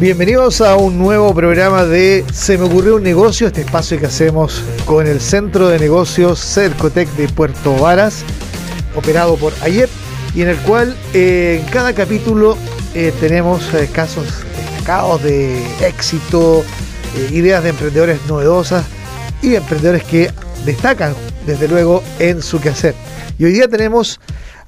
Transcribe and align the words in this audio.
Bienvenidos 0.00 0.60
a 0.60 0.76
un 0.76 0.96
nuevo 0.96 1.34
programa 1.34 1.84
de 1.84 2.24
Se 2.32 2.56
me 2.56 2.66
ocurrió 2.66 2.94
un 2.94 3.02
negocio, 3.02 3.48
este 3.48 3.62
espacio 3.62 3.98
que 3.98 4.06
hacemos 4.06 4.62
con 4.86 5.08
el 5.08 5.20
Centro 5.20 5.66
de 5.66 5.80
Negocios 5.80 6.38
Cercotec 6.38 7.08
de 7.16 7.26
Puerto 7.26 7.74
Varas, 7.74 8.22
operado 8.94 9.34
por 9.34 9.52
ayer, 9.60 9.88
y 10.36 10.42
en 10.42 10.50
el 10.50 10.56
cual 10.58 10.96
eh, 11.14 11.60
en 11.60 11.72
cada 11.72 11.94
capítulo 11.94 12.56
eh, 12.94 13.12
tenemos 13.18 13.74
eh, 13.74 13.90
casos 13.92 14.24
destacados 14.56 15.20
de 15.24 15.60
éxito, 15.84 16.62
ideas 17.32 17.64
de 17.64 17.70
emprendedores 17.70 18.20
novedosas 18.28 18.84
y 19.42 19.56
emprendedores 19.56 20.04
que 20.04 20.30
destacan 20.64 21.12
desde 21.44 21.66
luego 21.66 22.04
en 22.20 22.40
su 22.40 22.60
quehacer. 22.60 22.94
Y 23.36 23.46
hoy 23.46 23.52
día 23.52 23.66
tenemos 23.66 24.20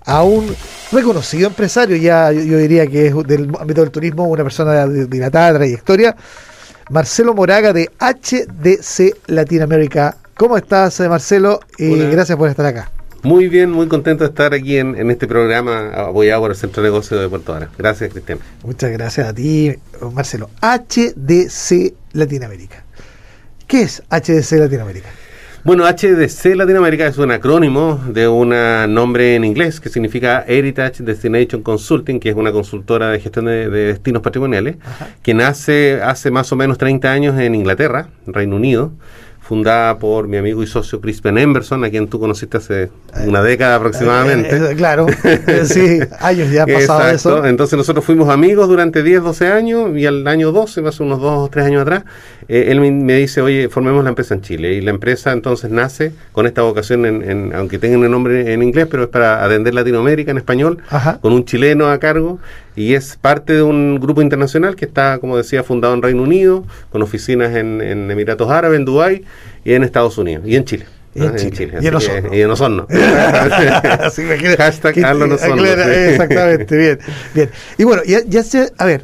a 0.05 0.25
un 0.25 0.57
reconocido 0.93 1.49
empresario, 1.49 1.97
ya 1.97 2.33
yo, 2.33 2.59
diría 2.59 2.87
que 2.87 3.09
es 3.09 3.15
del 3.27 3.53
ámbito 3.59 3.81
del 3.81 3.91
turismo, 3.91 4.27
una 4.27 4.43
persona 4.43 4.87
de 4.87 5.07
dilatada 5.07 5.59
trayectoria, 5.59 6.17
Marcelo 6.91 7.35
Moraga 7.35 7.73
de 7.73 7.91
HDC 7.99 9.29
Latinoamérica. 9.29 10.17
¿Cómo 10.37 10.57
estás, 10.57 10.99
eh, 11.01 11.09
Marcelo? 11.09 11.61
Y 11.79 11.97
gracias 12.07 12.37
por 12.37 12.49
estar 12.49 12.67
acá. 12.67 12.91
Muy 13.23 13.49
bien, 13.49 13.71
muy 13.71 13.87
contento 13.87 14.25
de 14.25 14.31
estar 14.31 14.55
aquí 14.55 14.79
en, 14.79 15.11
este 15.11 15.27
programa 15.27 15.91
apoyado 15.91 16.41
por 16.41 16.51
el 16.53 16.57
Centro 16.57 16.83
de 16.83 16.89
Negocios 16.89 17.21
de 17.21 17.29
Puerto 17.29 17.53
Vara. 17.53 17.69
Gracias, 17.77 18.11
Cristian. 18.11 18.39
Muchas 18.65 18.91
gracias 18.91 19.29
a 19.29 19.35
ti, 19.35 19.75
Marcelo. 20.13 20.49
HDC 20.63 21.93
Latinoamérica. 22.15 22.83
¿Qué 23.67 23.83
es 23.83 24.03
HDC 24.11 24.53
Latinoamérica? 24.53 25.11
Bueno, 25.63 25.85
HDC 25.85 26.57
Latinoamérica 26.57 27.07
es 27.07 27.19
un 27.19 27.31
acrónimo 27.31 28.01
de 28.09 28.27
un 28.27 28.49
nombre 28.95 29.35
en 29.35 29.45
inglés 29.45 29.79
que 29.79 29.91
significa 29.91 30.43
Heritage 30.49 31.03
Destination 31.03 31.63
Consulting, 31.63 32.19
que 32.19 32.31
es 32.31 32.35
una 32.35 32.51
consultora 32.51 33.11
de 33.11 33.21
gestión 33.21 33.45
de, 33.45 33.69
destinos 33.69 34.23
patrimoniales, 34.23 34.77
que 35.23 35.35
nace 35.35 36.01
hace 36.03 36.31
más 36.31 36.51
o 36.51 36.57
menos 36.57 36.79
30 36.79 37.13
años 37.13 37.39
en 37.39 37.55
Inglaterra, 37.55 38.09
Reino 38.27 38.57
Unido 38.57 38.93
fundada 39.51 39.99
por 39.99 40.29
mi 40.29 40.37
amigo 40.37 40.63
y 40.63 40.69
socio 40.69 41.01
Crispin 41.01 41.37
Emberson, 41.37 41.83
a 41.83 41.91
quien 41.91 42.07
tú 42.07 42.21
conociste 42.21 42.59
hace 42.59 42.89
una 43.27 43.43
década 43.43 43.75
aproximadamente. 43.75 44.55
Eh, 44.55 44.71
eh, 44.71 44.77
claro, 44.77 45.09
sí, 45.65 45.99
años 46.21 46.53
ya 46.53 46.63
ha 46.63 46.67
pasado 46.67 47.11
eso. 47.11 47.45
Entonces 47.45 47.77
nosotros 47.77 48.05
fuimos 48.05 48.29
amigos 48.29 48.69
durante 48.69 49.03
10, 49.03 49.25
12 49.25 49.49
años 49.49 49.97
y 49.97 50.07
al 50.07 50.25
año 50.29 50.53
12, 50.53 50.87
hace 50.87 51.03
unos 51.03 51.21
2 51.21 51.47
o 51.47 51.49
3 51.51 51.67
años 51.67 51.83
atrás, 51.83 52.05
eh, 52.47 52.67
él 52.69 52.79
me, 52.79 53.15
dice, 53.17 53.41
oye, 53.41 53.69
formemos 53.69 54.05
la 54.05 54.11
empresa 54.11 54.35
en 54.35 54.43
Chile. 54.43 54.75
Y 54.75 54.83
la 54.83 54.93
empresa 54.93 55.33
entonces 55.33 55.69
nace 55.69 56.13
con 56.31 56.47
esta 56.47 56.63
vocación, 56.63 57.05
en, 57.05 57.53
aunque 57.53 57.81
tenga 57.81 57.99
un 57.99 58.09
nombre 58.09 58.53
en 58.53 58.63
inglés, 58.63 58.87
pero 58.89 59.03
es 59.03 59.09
para 59.09 59.45
atender 59.45 59.75
Latinoamérica 59.75 60.31
en 60.31 60.39
español, 60.39 60.79
con 61.21 61.33
un 61.33 61.45
chileno 61.45 61.89
a 61.89 61.99
cargo 61.99 62.39
y 62.81 62.95
es 62.95 63.19
parte 63.21 63.53
de 63.53 63.63
un 63.63 64.01
grupo 64.01 64.23
internacional 64.23 64.75
que 64.75 64.87
está, 64.87 65.19
como 65.19 65.37
decía, 65.37 65.63
fundado 65.63 65.93
en 65.93 66.01
Reino 66.01 66.23
Unido, 66.23 66.65
con 66.91 67.03
oficinas 67.03 67.55
en, 67.55 67.83
Emiratos 68.11 68.51
Árabes, 68.51 68.79
en 68.79 68.87
Dubái 68.87 69.23
y 69.65 69.75
en 69.75 69.85
Estados 69.85 70.17
Unidos 70.17 70.45
y 70.47 70.57
en 70.57 70.65
Chile. 70.65 70.87
Y 71.15 71.23
en, 71.23 71.37
Chile. 71.37 71.75
Y 71.83 71.87
en 71.89 71.95
Osorno. 71.95 72.35
Y 72.35 72.41
en 72.41 72.51
Osorno. 72.51 72.87
Hashtag 74.57 74.97
Exactamente, 74.97 76.77
bien, 76.77 76.99
bien. 77.35 77.51
Y 77.77 77.85
bueno, 77.85 78.03
ya, 78.07 78.21
ya 78.27 78.43
se, 78.43 78.73
a 78.79 78.87
ver, 78.87 79.03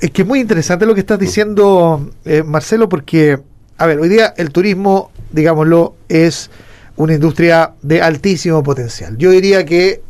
es 0.00 0.12
que 0.12 0.22
es 0.22 0.28
muy 0.28 0.38
interesante 0.38 0.86
lo 0.86 0.94
que 0.94 1.00
estás 1.00 1.18
diciendo, 1.18 2.12
eh, 2.24 2.44
Marcelo, 2.44 2.88
porque, 2.88 3.40
a 3.76 3.86
ver, 3.86 3.98
hoy 3.98 4.08
día 4.08 4.34
el 4.36 4.50
turismo, 4.50 5.10
digámoslo, 5.32 5.96
es 6.08 6.48
una 6.94 7.14
industria 7.14 7.72
de 7.82 8.02
altísimo 8.02 8.62
potencial. 8.62 9.16
Yo 9.18 9.30
diría 9.30 9.64
que 9.64 10.00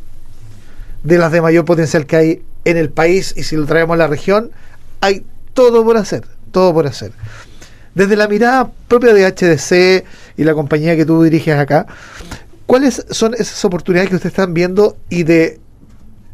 de 1.03 1.17
las 1.17 1.31
de 1.31 1.41
mayor 1.41 1.65
potencial 1.65 2.05
que 2.05 2.15
hay 2.15 2.41
en 2.65 2.77
el 2.77 2.89
país 2.89 3.33
y 3.37 3.43
si 3.43 3.55
lo 3.55 3.65
traemos 3.65 3.93
a 3.93 3.97
la 3.97 4.07
región, 4.07 4.51
hay 5.01 5.23
todo 5.53 5.83
por 5.85 5.97
hacer, 5.97 6.25
todo 6.51 6.73
por 6.73 6.87
hacer. 6.87 7.11
Desde 7.93 8.17
la 8.17 8.27
mirada 8.27 8.69
propia 8.87 9.13
de 9.13 9.25
HDC 9.25 10.05
y 10.37 10.43
la 10.43 10.53
compañía 10.53 10.97
que 10.97 11.05
tú 11.05 11.23
diriges 11.23 11.57
acá, 11.57 11.85
¿cuáles 12.65 13.05
son 13.09 13.33
esas 13.35 13.63
oportunidades 13.63 14.09
que 14.09 14.15
ustedes 14.15 14.33
están 14.33 14.53
viendo 14.53 14.97
y 15.09 15.23
de 15.23 15.59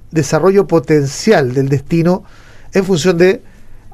desarrollo 0.10 0.66
potencial 0.66 1.54
del 1.54 1.70
destino 1.70 2.24
en 2.74 2.84
función 2.84 3.18
de 3.18 3.44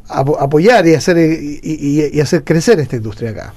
apoyar 0.08 0.88
y 0.88 0.94
hacer, 0.94 1.18
y 1.20 2.22
hacer 2.22 2.46
crecer 2.46 2.80
esta 2.80 2.96
industria 2.96 3.32
acá? 3.32 3.54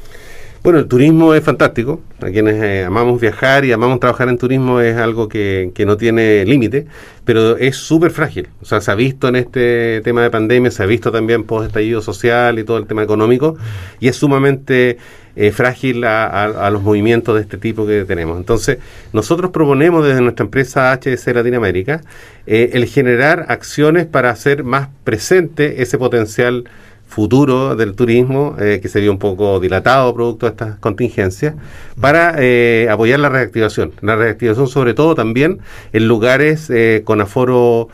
Bueno, 0.63 0.79
el 0.79 0.89
turismo 0.89 1.33
es 1.33 1.43
fantástico. 1.43 2.03
A 2.21 2.27
quienes 2.27 2.63
eh, 2.63 2.85
amamos 2.85 3.19
viajar 3.19 3.65
y 3.65 3.73
amamos 3.73 3.99
trabajar 3.99 4.29
en 4.29 4.37
turismo 4.37 4.81
es 4.81 4.95
algo 4.99 5.27
que, 5.27 5.71
que 5.75 5.87
no 5.87 5.97
tiene 5.97 6.45
límite, 6.45 6.87
pero 7.25 7.57
es 7.57 7.77
súper 7.77 8.11
frágil. 8.11 8.49
O 8.61 8.67
sea, 8.67 8.83
se 8.83 8.91
ha 8.91 8.95
visto 8.95 9.29
en 9.29 9.37
este 9.37 10.03
tema 10.03 10.23
de 10.23 10.29
pandemia, 10.29 10.71
se 10.71 10.83
ha 10.83 10.87
visto 10.87 11.11
también 11.11 11.45
post 11.45 11.69
estallido 11.69 12.03
social 12.03 12.59
y 12.59 12.65
todo 12.65 12.77
el 12.77 12.87
tema 12.87 13.03
económico, 13.03 13.57
y 14.01 14.09
es 14.09 14.17
sumamente 14.17 14.99
eh, 15.35 15.51
frágil 15.53 16.05
a, 16.05 16.69
los 16.71 16.83
movimientos 16.83 17.37
de 17.37 17.41
este 17.41 17.57
tipo 17.57 17.87
que 17.87 18.05
tenemos. 18.05 18.37
Entonces, 18.37 18.79
nosotros 19.15 19.53
proponemos 19.53 20.05
desde 20.05 20.21
nuestra 20.21 20.45
empresa 20.45 20.93
HDC 20.93 21.35
Latinoamérica 21.35 22.03
eh, 22.47 22.71
el 22.75 22.85
generar 22.85 23.47
acciones 23.49 24.07
para 24.07 24.29
hacer 24.29 24.65
más 24.65 24.89
presente 25.05 25.81
ese 25.81 25.97
potencial 25.97 26.65
futuro 27.11 27.75
del 27.75 27.95
turismo, 27.95 28.55
eh, 28.61 28.79
que 28.81 28.89
se 28.89 29.01
vio 29.01 29.11
un 29.11 29.19
poco 29.19 29.59
dilatado 29.59 30.15
producto 30.15 30.47
de 30.47 30.51
estas 30.51 30.77
contingencias, 30.77 31.55
para 32.01 32.37
eh, 32.39 32.87
apoyar 32.89 33.19
la 33.19 33.29
reactivación. 33.29 33.93
La 34.01 34.15
reactivación 34.15 34.69
sobre 34.69 34.95
todo 34.95 35.17
también 35.17 35.59
en 35.93 36.07
lugares 36.07 36.71
eh, 36.71 37.03
con 37.05 37.21
aforo 37.21 37.89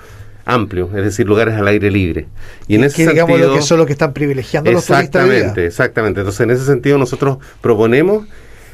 amplio, 0.45 0.91
es 0.95 1.03
decir, 1.03 1.27
lugares 1.27 1.55
al 1.55 1.67
aire 1.67 1.91
libre. 1.91 2.27
Y 2.69 2.75
en 2.75 2.85
ese 2.85 3.05
que 3.05 3.11
digamos 3.11 3.41
lo 3.41 3.55
que 3.55 3.63
son 3.63 3.79
los 3.79 3.87
que 3.87 3.95
están 3.95 4.13
privilegiando 4.13 4.71
los 4.71 4.85
turistas. 4.85 5.25
Exactamente, 5.25 5.67
exactamente. 5.67 6.21
Entonces, 6.21 6.41
en 6.43 6.51
ese 6.51 6.67
sentido 6.67 6.99
nosotros 6.99 7.39
proponemos 7.63 8.27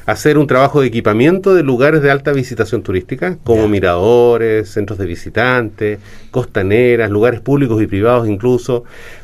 hacer 0.05 0.37
un 0.37 0.47
trabajo 0.47 0.81
de 0.81 0.87
equipamiento 0.87 1.53
de 1.55 1.63
lugares 1.63 2.01
de 2.01 2.11
alta 2.11 2.33
visitación 2.33 2.83
turística, 2.83 3.37
como 3.43 3.67
miradores, 3.67 4.69
centros 4.69 4.99
de 4.99 5.05
visitantes, 5.05 5.99
costaneras, 6.31 7.09
lugares 7.09 7.39
públicos 7.39 7.81
y 7.81 7.87
privados 7.87 8.27
incluso, 8.27 8.83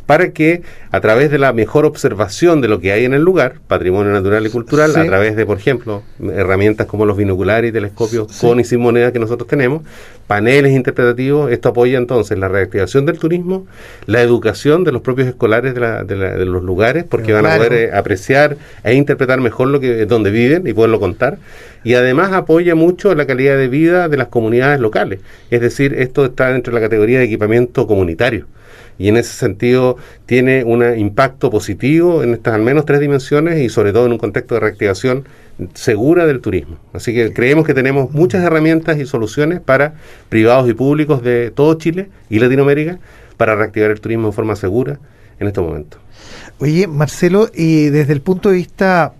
para 0.09 0.31
que 0.31 0.63
a 0.89 1.01
través 1.01 1.29
de 1.29 1.37
la 1.37 1.53
mejor 1.53 1.85
observación 1.85 2.61
de 2.61 2.67
lo 2.67 2.79
que 2.79 2.91
hay 2.91 3.05
en 3.05 3.13
el 3.13 3.21
lugar, 3.21 3.57
patrimonio 3.67 4.11
natural 4.11 4.43
y 4.47 4.49
cultural, 4.49 4.95
a 4.95 5.05
través 5.05 5.35
de, 5.35 5.45
por 5.45 5.59
ejemplo, 5.59 6.01
herramientas 6.19 6.87
como 6.87 7.05
los 7.05 7.15
binoculares 7.15 7.69
y 7.69 7.71
telescopios 7.71 8.35
con 8.41 8.59
y 8.59 8.63
sin 8.63 8.79
moneda 8.79 9.13
que 9.13 9.19
nosotros 9.19 9.47
tenemos, 9.47 9.83
paneles 10.25 10.71
interpretativos, 10.71 11.51
esto 11.51 11.69
apoya 11.69 11.99
entonces 11.99 12.39
la 12.39 12.47
reactivación 12.47 13.05
del 13.05 13.19
turismo, 13.19 13.67
la 14.07 14.23
educación 14.23 14.83
de 14.83 14.93
los 14.93 15.03
propios 15.03 15.27
escolares 15.27 15.75
de, 15.75 16.45
los 16.47 16.63
lugares, 16.63 17.03
porque 17.07 17.31
van 17.33 17.45
a 17.45 17.57
poder 17.57 17.73
eh, 17.73 17.91
apreciar 17.93 18.57
e 18.83 18.95
interpretar 18.95 19.39
mejor 19.41 19.67
lo 19.67 19.79
que 19.79 20.07
donde 20.07 20.31
viven 20.31 20.65
y 20.65 20.73
poderlo 20.73 20.99
contar, 20.99 21.37
y 21.83 21.93
además 21.93 22.33
apoya 22.33 22.73
mucho 22.73 23.13
la 23.13 23.27
calidad 23.27 23.57
de 23.57 23.67
vida 23.67 24.09
de 24.09 24.17
las 24.17 24.29
comunidades 24.29 24.79
locales, 24.79 25.19
es 25.51 25.61
decir, 25.61 25.93
esto 25.93 26.25
está 26.25 26.51
dentro 26.51 26.73
de 26.73 26.79
la 26.79 26.87
categoría 26.87 27.19
de 27.19 27.25
equipamiento 27.25 27.85
comunitario 27.85 28.47
y 28.97 29.07
en 29.07 29.17
ese 29.17 29.33
sentido 29.33 29.97
tiene 30.25 30.63
un 30.63 30.83
impacto 30.97 31.49
positivo 31.49 32.23
en 32.23 32.33
estas 32.33 32.53
al 32.53 32.61
menos 32.61 32.85
tres 32.85 32.99
dimensiones 32.99 33.59
y 33.59 33.69
sobre 33.69 33.93
todo 33.93 34.05
en 34.05 34.11
un 34.11 34.17
contexto 34.17 34.55
de 34.55 34.61
reactivación 34.61 35.25
segura 35.73 36.25
del 36.25 36.41
turismo. 36.41 36.77
Así 36.93 37.13
que 37.13 37.33
creemos 37.33 37.65
que 37.65 37.73
tenemos 37.73 38.11
muchas 38.11 38.43
herramientas 38.43 38.97
y 38.97 39.05
soluciones 39.05 39.59
para 39.59 39.95
privados 40.29 40.69
y 40.69 40.73
públicos 40.73 41.21
de 41.23 41.51
todo 41.51 41.73
Chile 41.75 42.09
y 42.29 42.39
Latinoamérica 42.39 42.99
para 43.37 43.55
reactivar 43.55 43.91
el 43.91 44.01
turismo 44.01 44.27
de 44.27 44.33
forma 44.33 44.55
segura 44.55 44.99
en 45.39 45.47
estos 45.47 45.65
momentos. 45.65 45.99
Oye, 46.59 46.87
Marcelo, 46.87 47.49
y 47.53 47.85
desde 47.89 48.13
el 48.13 48.21
punto 48.21 48.49
de 48.49 48.55
vista 48.55 49.13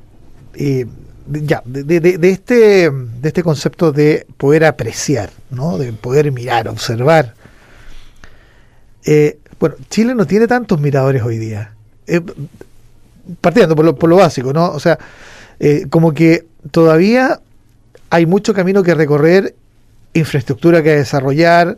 eh, 0.56 0.86
ya, 1.30 1.62
de, 1.66 1.84
de, 2.00 2.30
este, 2.30 2.90
de 2.90 3.28
este 3.28 3.44
concepto 3.44 3.92
de 3.92 4.26
poder 4.38 4.66
apreciar, 4.66 5.30
¿no? 5.50 5.78
de 5.78 5.94
poder 5.94 6.32
mirar, 6.32 6.68
observar, 6.68 7.36
eh, 9.06 9.40
bueno, 9.60 9.76
Chile 9.90 10.16
no 10.16 10.26
tiene 10.26 10.48
tantos 10.48 10.80
miradores 10.80 11.24
hoy 11.24 11.38
día. 11.38 11.74
Eh, 12.08 12.22
partiendo 13.42 13.76
por 13.76 13.86
lo, 13.86 13.96
por 13.96 14.10
lo, 14.10 14.16
básico, 14.16 14.54
¿no? 14.54 14.72
O 14.72 14.80
sea, 14.80 14.98
eh, 15.60 15.86
como 15.90 16.14
que 16.14 16.46
todavía 16.72 17.40
hay 18.10 18.26
mucho 18.26 18.54
camino 18.54 18.84
que 18.84 18.96
recorrer, 18.96 19.56
infraestructura 20.14 20.82
que 20.82 20.96
desarrollar 20.96 21.78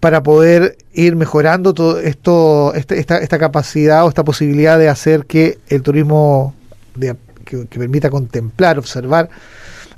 para 0.00 0.22
poder 0.22 0.78
ir 0.92 1.16
mejorando 1.16 1.74
todo 1.74 1.98
esto, 1.98 2.72
este, 2.74 2.98
esta, 3.00 3.38
capacidad 3.38 4.04
o 4.04 4.08
esta 4.08 4.24
posibilidad 4.24 4.78
de 4.78 4.88
hacer 4.88 5.26
que 5.26 5.58
el 5.68 5.82
turismo 5.82 6.54
de, 6.94 7.16
que, 7.44 7.66
permita 7.66 8.08
contemplar, 8.08 8.78
observar 8.78 9.28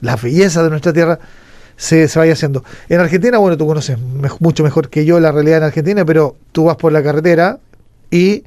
las 0.00 0.20
bellezas 0.20 0.64
de 0.64 0.70
nuestra 0.70 0.92
tierra 0.92 1.18
se, 1.80 2.08
se, 2.08 2.18
vaya 2.18 2.34
haciendo. 2.34 2.62
En 2.90 3.00
Argentina, 3.00 3.38
bueno, 3.38 3.56
tú 3.56 3.66
conoces 3.66 3.96
mucho 4.38 4.62
mejor 4.62 4.90
que 4.90 5.06
yo 5.06 5.18
la 5.18 5.32
realidad 5.32 5.58
en 5.58 5.64
Argentina, 5.64 6.04
pero 6.04 6.36
tú 6.52 6.64
vas 6.64 6.76
por 6.76 6.92
la 6.92 7.02
carretera 7.02 7.58
y 8.10 8.44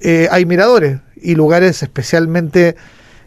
eh, 0.00 0.28
hay 0.30 0.46
miradores 0.46 0.98
y 1.20 1.34
lugares 1.34 1.82
especialmente 1.82 2.74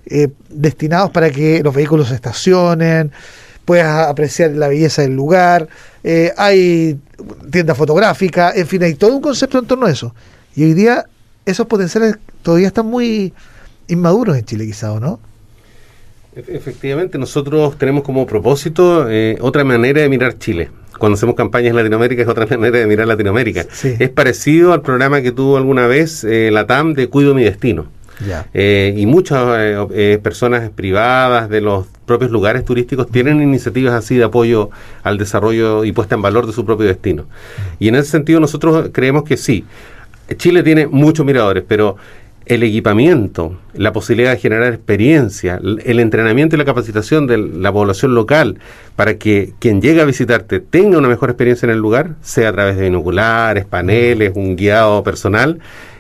eh, 0.08 0.30
destinados 0.50 1.12
para 1.12 1.30
que 1.30 1.62
los 1.62 1.76
vehículos 1.76 2.10
estacionen, 2.10 3.12
puedas 3.64 4.08
apreciar 4.08 4.52
la 4.52 4.70
belleza 4.70 5.04
del 5.04 5.16
lugar, 5.16 5.68
eh, 6.04 6.34
hay 6.36 7.00
tienda 7.52 7.76
fotográfica, 7.76 8.54
en 8.56 8.66
fin, 8.66 8.82
hay 8.82 8.96
todo 8.96 9.16
un 9.16 9.22
concepto 9.22 9.60
en 9.60 9.68
torno 9.68 9.86
a 9.86 9.92
eso. 9.92 10.16
Y 10.56 10.64
hoy 10.64 10.74
día 10.74 11.06
esos 11.46 11.68
potenciales 11.68 12.16
todavía 12.42 12.68
están 12.68 12.88
muy 12.88 13.34
inmaduros 13.88 14.36
en 14.36 14.46
Chile, 14.46 14.66
quizá, 14.66 15.00
no? 15.00 15.20
Efectivamente, 16.48 17.18
nosotros 17.18 17.78
tenemos 17.78 18.04
como 18.04 18.28
propósito 18.28 19.10
eh, 19.10 19.38
otra 19.42 19.64
manera 19.64 20.02
de 20.02 20.10
mirar 20.10 20.38
Chile. 20.38 20.70
Cuando 21.00 21.16
hacemos 21.16 21.36
campañas 21.36 21.72
en 21.72 21.76
Latinoamérica 21.76 22.22
es 22.22 22.28
otra 22.28 22.46
manera 22.58 22.78
de 22.80 22.88
mirar 22.88 23.08
Latinoamérica. 23.08 23.66
Es 23.84 24.10
parecido 24.10 24.74
al 24.74 24.82
programa 24.82 25.22
que 25.22 25.32
tuvo 25.32 25.58
alguna 25.58 25.88
vez 25.88 26.24
eh, 26.24 26.50
la 26.52 26.68
TAM 26.68 26.94
de 26.94 27.08
Cuido 27.08 27.34
mi 27.34 27.44
Destino. 27.44 27.88
Eh, 28.54 28.96
y 28.98 29.06
muchas 29.06 29.88
personas 30.24 30.72
privadas 30.72 31.50
de 31.50 31.62
los 31.62 31.86
propios 32.08 32.32
lugares 32.32 32.66
turísticos 32.66 33.12
tienen 33.12 33.44
iniciativas 33.44 33.94
así 33.94 34.16
de 34.16 34.24
apoyo 34.24 34.72
al 35.04 35.20
desarrollo 35.20 35.86
y 35.86 35.92
puesta 35.92 36.16
en 36.16 36.24
valor 36.24 36.48
de 36.48 36.54
su 36.54 36.66
propio 36.66 36.88
destino. 36.88 37.26
Y 37.78 37.90
en 37.90 37.96
ese 37.96 38.10
sentido 38.10 38.40
nosotros 38.40 38.90
creemos 38.92 39.24
que 39.24 39.38
sí. 39.38 39.66
Chile 40.36 40.64
tiene 40.64 40.88
muchos 40.88 41.26
miradores, 41.26 41.64
pero 41.68 41.96
el 42.48 42.64
equipamiento, 42.64 43.58
la 43.74 43.92
posibilidad 43.94 44.32
de 44.32 44.38
generar 44.38 44.74
experiencia, 44.74 45.60
el 45.62 46.00
entrenamiento 46.00 46.56
y 46.56 46.60
la 46.60 46.66
capacitación 46.66 47.28
de 47.28 47.38
la 47.38 47.72
población 47.72 48.16
local 48.16 48.60
para 48.96 49.18
que 49.18 49.54
quien 49.60 49.82
llegue 49.82 50.02
a 50.02 50.06
visitarte 50.06 50.60
tenga 50.60 50.98
una 50.98 51.08
mejor 51.08 51.30
experiencia 51.30 51.66
en 51.66 51.72
el 51.72 51.80
lugar, 51.80 52.16
sea 52.22 52.50
a 52.50 52.54
través 52.54 52.78
de 52.78 52.84
binoculares, 52.84 53.66
paneles, 53.66 54.32
un 54.36 54.56
guiado 54.56 55.04
personal, 55.04 55.60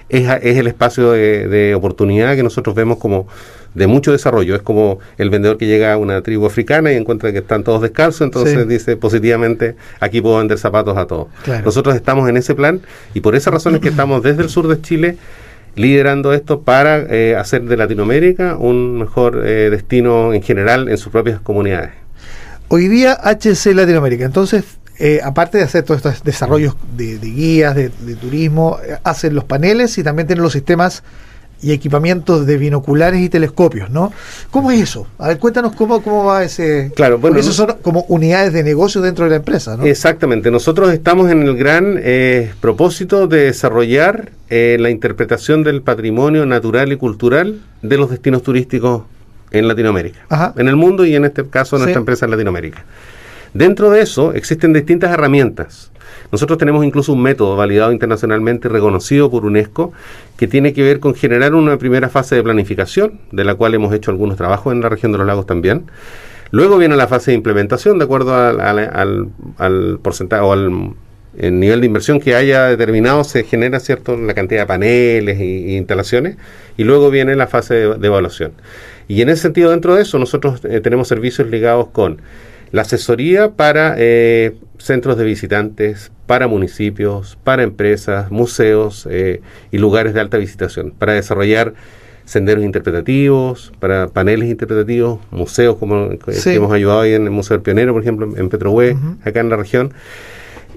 es, 0.09 0.27
el 0.41 0.67
espacio 0.67 1.11
de, 1.11 1.75
oportunidad 1.75 2.35
que 2.35 2.44
nosotros 2.44 2.75
vemos 2.75 2.97
como 2.97 3.27
de 3.73 3.88
mucho 3.88 4.11
desarrollo. 4.11 4.55
Es 4.55 4.61
como 4.61 5.00
el 5.17 5.29
vendedor 5.29 5.57
que 5.57 5.67
llega 5.67 5.93
a 5.93 5.97
una 5.97 6.21
tribu 6.21 6.45
africana 6.45 6.93
y 6.93 6.95
encuentra 6.95 7.31
que 7.31 7.39
están 7.39 7.63
todos 7.63 7.81
descalzos, 7.81 8.21
entonces 8.21 8.67
dice 8.67 8.95
positivamente, 8.95 9.75
aquí 10.00 10.21
puedo 10.21 10.38
vender 10.38 10.57
zapatos 10.57 10.97
a 10.97 11.05
todos. 11.05 11.27
Nosotros 11.65 11.95
estamos 11.95 12.29
en 12.29 12.38
ese 12.38 12.55
plan 12.55 12.81
y 13.13 13.19
por 13.19 13.35
esa 13.35 13.51
razón 13.51 13.75
es 13.75 13.81
que 13.81 13.89
estamos 13.89 14.23
desde 14.23 14.43
el 14.43 14.50
sur 14.50 14.67
de 14.67 14.81
Chile 14.81 15.17
liderando 15.77 16.33
esto 16.33 16.62
para 16.62 17.00
eh, 17.00 17.35
hacer 17.35 17.63
de 17.63 17.77
Latinoamérica 17.77 18.57
un 18.57 19.00
mejor 19.00 19.44
eh, 19.45 19.69
destino 19.69 20.33
en 20.33 20.41
general 20.41 20.89
en 20.89 20.97
sus 20.97 21.12
propias 21.12 21.39
comunidades. 21.39 21.91
Hoy 22.68 22.88
día 22.88 23.13
HC 23.13 23.74
Latinoamérica, 23.74 24.25
entonces 24.25 24.65
eh, 25.00 25.19
aparte 25.24 25.59
de 25.59 25.63
hacer 25.63 25.83
todos 25.83 26.03
estos 26.03 26.24
desarrollos 26.24 26.75
de, 26.95 27.19
guías, 27.19 27.75
de, 27.75 27.89
turismo, 28.19 28.79
eh, 28.83 28.97
hacen 29.03 29.35
los 29.35 29.44
paneles 29.44 29.95
y 30.00 30.03
también 30.03 30.27
tienen 30.27 30.41
los 30.41 30.53
sistemas 30.53 31.03
y 31.62 31.71
equipamientos 31.71 32.45
de 32.45 32.57
binoculares 32.57 33.21
y 33.21 33.30
telescopios, 33.30 33.89
¿no? 33.89 34.12
¿Cómo 34.51 34.71
es 34.71 34.81
eso? 34.81 35.07
A 35.18 35.30
ver, 35.30 35.39
cuéntanos 35.39 35.75
cómo, 35.75 36.01
cómo 36.04 36.25
va 36.25 36.44
ese... 36.44 36.92
Claro, 36.95 37.18
bueno... 37.18 37.42
son 37.42 37.77
como 37.81 38.06
unidades 38.09 38.54
de 38.54 38.63
negocio 38.63 39.01
dentro 39.01 39.25
de 39.25 39.31
la 39.31 39.38
empresa, 39.38 39.75
¿no? 39.75 39.86
Exactamente. 39.86 40.51
Nosotros 40.51 40.94
estamos 40.94 41.31
en 41.31 41.44
el 41.44 41.57
gran 41.57 42.00
eh, 42.00 42.51
propósito 42.62 43.27
de 43.27 43.45
desarrollar 43.45 44.31
la 44.50 44.89
interpretación 44.89 45.63
del 45.63 45.81
patrimonio 45.81 46.45
natural 46.45 46.92
y 46.94 46.98
cultural 46.98 47.60
de 47.81 47.98
los 47.98 48.10
destinos 48.10 48.44
turísticos 48.44 49.03
en 49.51 49.68
Latinoamérica. 49.68 50.53
En 50.57 50.68
el 50.68 50.75
mundo 50.75 51.06
y 51.06 51.15
en 51.15 51.25
este 51.25 51.45
caso 51.48 51.77
nuestra 51.77 52.00
empresa 52.00 52.25
en 52.25 52.31
Latinoamérica. 52.31 52.86
Dentro 53.53 53.89
de 53.89 54.01
eso 54.01 54.33
existen 54.33 54.74
distintas 54.74 55.12
herramientas. 55.12 55.92
Nosotros 56.31 56.57
tenemos 56.57 56.85
incluso 56.85 57.13
un 57.13 57.21
método 57.21 57.56
validado 57.56 57.91
internacionalmente 57.91 58.68
reconocido 58.69 59.31
por 59.31 59.45
UNESCO 59.45 59.94
que 60.38 60.47
tiene 60.47 60.74
que 60.74 60.83
ver 60.83 61.00
con 61.00 61.15
generar 61.15 61.56
una 61.56 61.77
primera 61.77 62.09
fase 62.09 62.35
de 62.35 62.44
planificación, 62.44 63.19
de 63.31 63.44
la 63.44 63.56
cual 63.56 63.74
hemos 63.74 63.94
hecho 63.94 64.12
algunos 64.12 64.38
trabajos 64.38 64.74
en 64.74 64.81
la 64.81 64.89
región 64.89 65.12
de 65.12 65.18
los 65.19 65.27
lagos 65.27 65.45
también. 65.45 65.85
Luego 66.51 66.77
viene 66.77 66.95
la 66.95 67.07
fase 67.07 67.31
de 67.31 67.38
implementación, 67.38 67.97
de 67.97 68.06
acuerdo 68.06 68.33
al, 68.35 70.00
porcentaje 70.01 70.44
o 70.44 70.53
al 70.53 70.94
nivel 71.38 71.81
de 71.81 71.85
inversión 71.85 72.19
que 72.19 72.35
haya 72.35 72.65
determinado, 72.65 73.24
se 73.24 73.44
genera 73.44 73.79
cierto 73.79 74.15
la 74.18 74.33
cantidad 74.33 74.62
de 74.62 74.65
paneles 74.65 75.39
e, 75.39 75.77
instalaciones, 75.77 76.38
y 76.77 76.83
luego 76.83 77.09
viene 77.09 77.35
la 77.35 77.47
fase 77.47 77.74
de, 77.75 78.07
evaluación. 78.07 78.53
Y 79.07 79.21
en 79.21 79.29
ese 79.29 79.44
sentido, 79.44 79.71
dentro 79.71 79.95
de 79.95 80.01
eso, 80.03 80.19
nosotros 80.19 80.62
eh, 80.65 80.79
tenemos 80.81 81.07
servicios 81.07 81.50
ligados 81.50 81.88
con 81.89 82.21
la 82.71 82.81
asesoría 82.81 83.51
para 83.51 83.95
eh, 83.97 84.56
centros 84.88 85.18
de 85.18 85.25
visitantes, 85.25 86.12
para 86.25 86.48
municipios, 86.48 87.38
para 87.44 87.63
empresas, 87.63 88.31
museos 88.31 89.07
eh, 89.12 89.42
y 89.72 89.78
lugares 89.78 90.13
de 90.13 90.22
alta 90.22 90.38
visitación, 90.38 90.92
para 90.98 91.13
desarrollar 91.13 91.74
senderos 92.25 92.63
interpretativos, 92.63 93.72
para 93.80 94.07
paneles 94.07 94.50
interpretativos, 94.50 95.19
museos 95.31 95.78
como 95.78 96.10
que 96.10 96.56
hemos 96.56 96.72
ayudado 96.74 97.01
ahí 97.01 97.13
en 97.13 97.24
el 97.24 97.31
Museo 97.31 97.57
del 97.57 97.63
Pionero, 97.63 97.94
por 97.94 98.01
ejemplo, 98.01 98.34
en 98.36 98.50
Petrohue, 98.50 98.98
acá 99.24 99.39
en 99.39 99.50
la 99.50 99.57
región. 99.57 99.94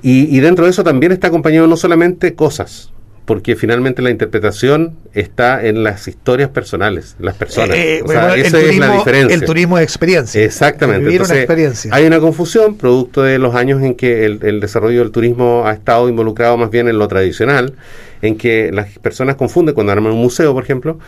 Y, 0.02 0.34
y, 0.34 0.40
dentro 0.40 0.64
de 0.64 0.70
eso 0.70 0.82
también 0.82 1.12
está 1.12 1.26
acompañado 1.26 1.66
no 1.66 1.76
solamente 1.76 2.34
cosas, 2.34 2.90
porque 3.24 3.54
finalmente 3.54 4.02
la 4.02 4.10
interpretación 4.10 4.96
está 5.14 5.64
en 5.64 5.84
las 5.84 6.08
historias 6.08 6.48
personales, 6.50 7.16
las 7.20 7.36
personas. 7.36 7.76
Eh, 7.76 8.02
esa 8.04 8.34
es 8.60 8.78
la 8.78 8.92
diferencia. 8.92 9.34
El 9.34 9.44
turismo 9.44 9.76
de 9.76 9.84
experiencia. 9.84 10.42
Exactamente. 10.42 11.14
experiencia. 11.14 11.94
Hay 11.94 12.06
una 12.06 12.18
confusión 12.18 12.76
producto 12.76 13.22
de 13.22 13.38
los 13.38 13.54
años 13.54 13.82
en 13.82 13.94
que 13.94 14.24
el, 14.24 14.60
desarrollo 14.60 15.00
del 15.00 15.12
turismo 15.12 15.64
ha 15.66 15.72
estado 15.72 16.08
involucrado 16.08 16.56
más 16.56 16.70
bien 16.70 16.88
en 16.88 16.98
lo 16.98 17.06
tradicional, 17.08 17.74
en 18.22 18.36
que 18.36 18.70
las 18.72 18.98
personas 18.98 19.36
confunden 19.36 19.74
cuando 19.74 19.92
arman 19.92 20.12
un 20.12 20.20
museo, 20.20 20.52
por 20.52 20.64
ejemplo, 20.64 20.98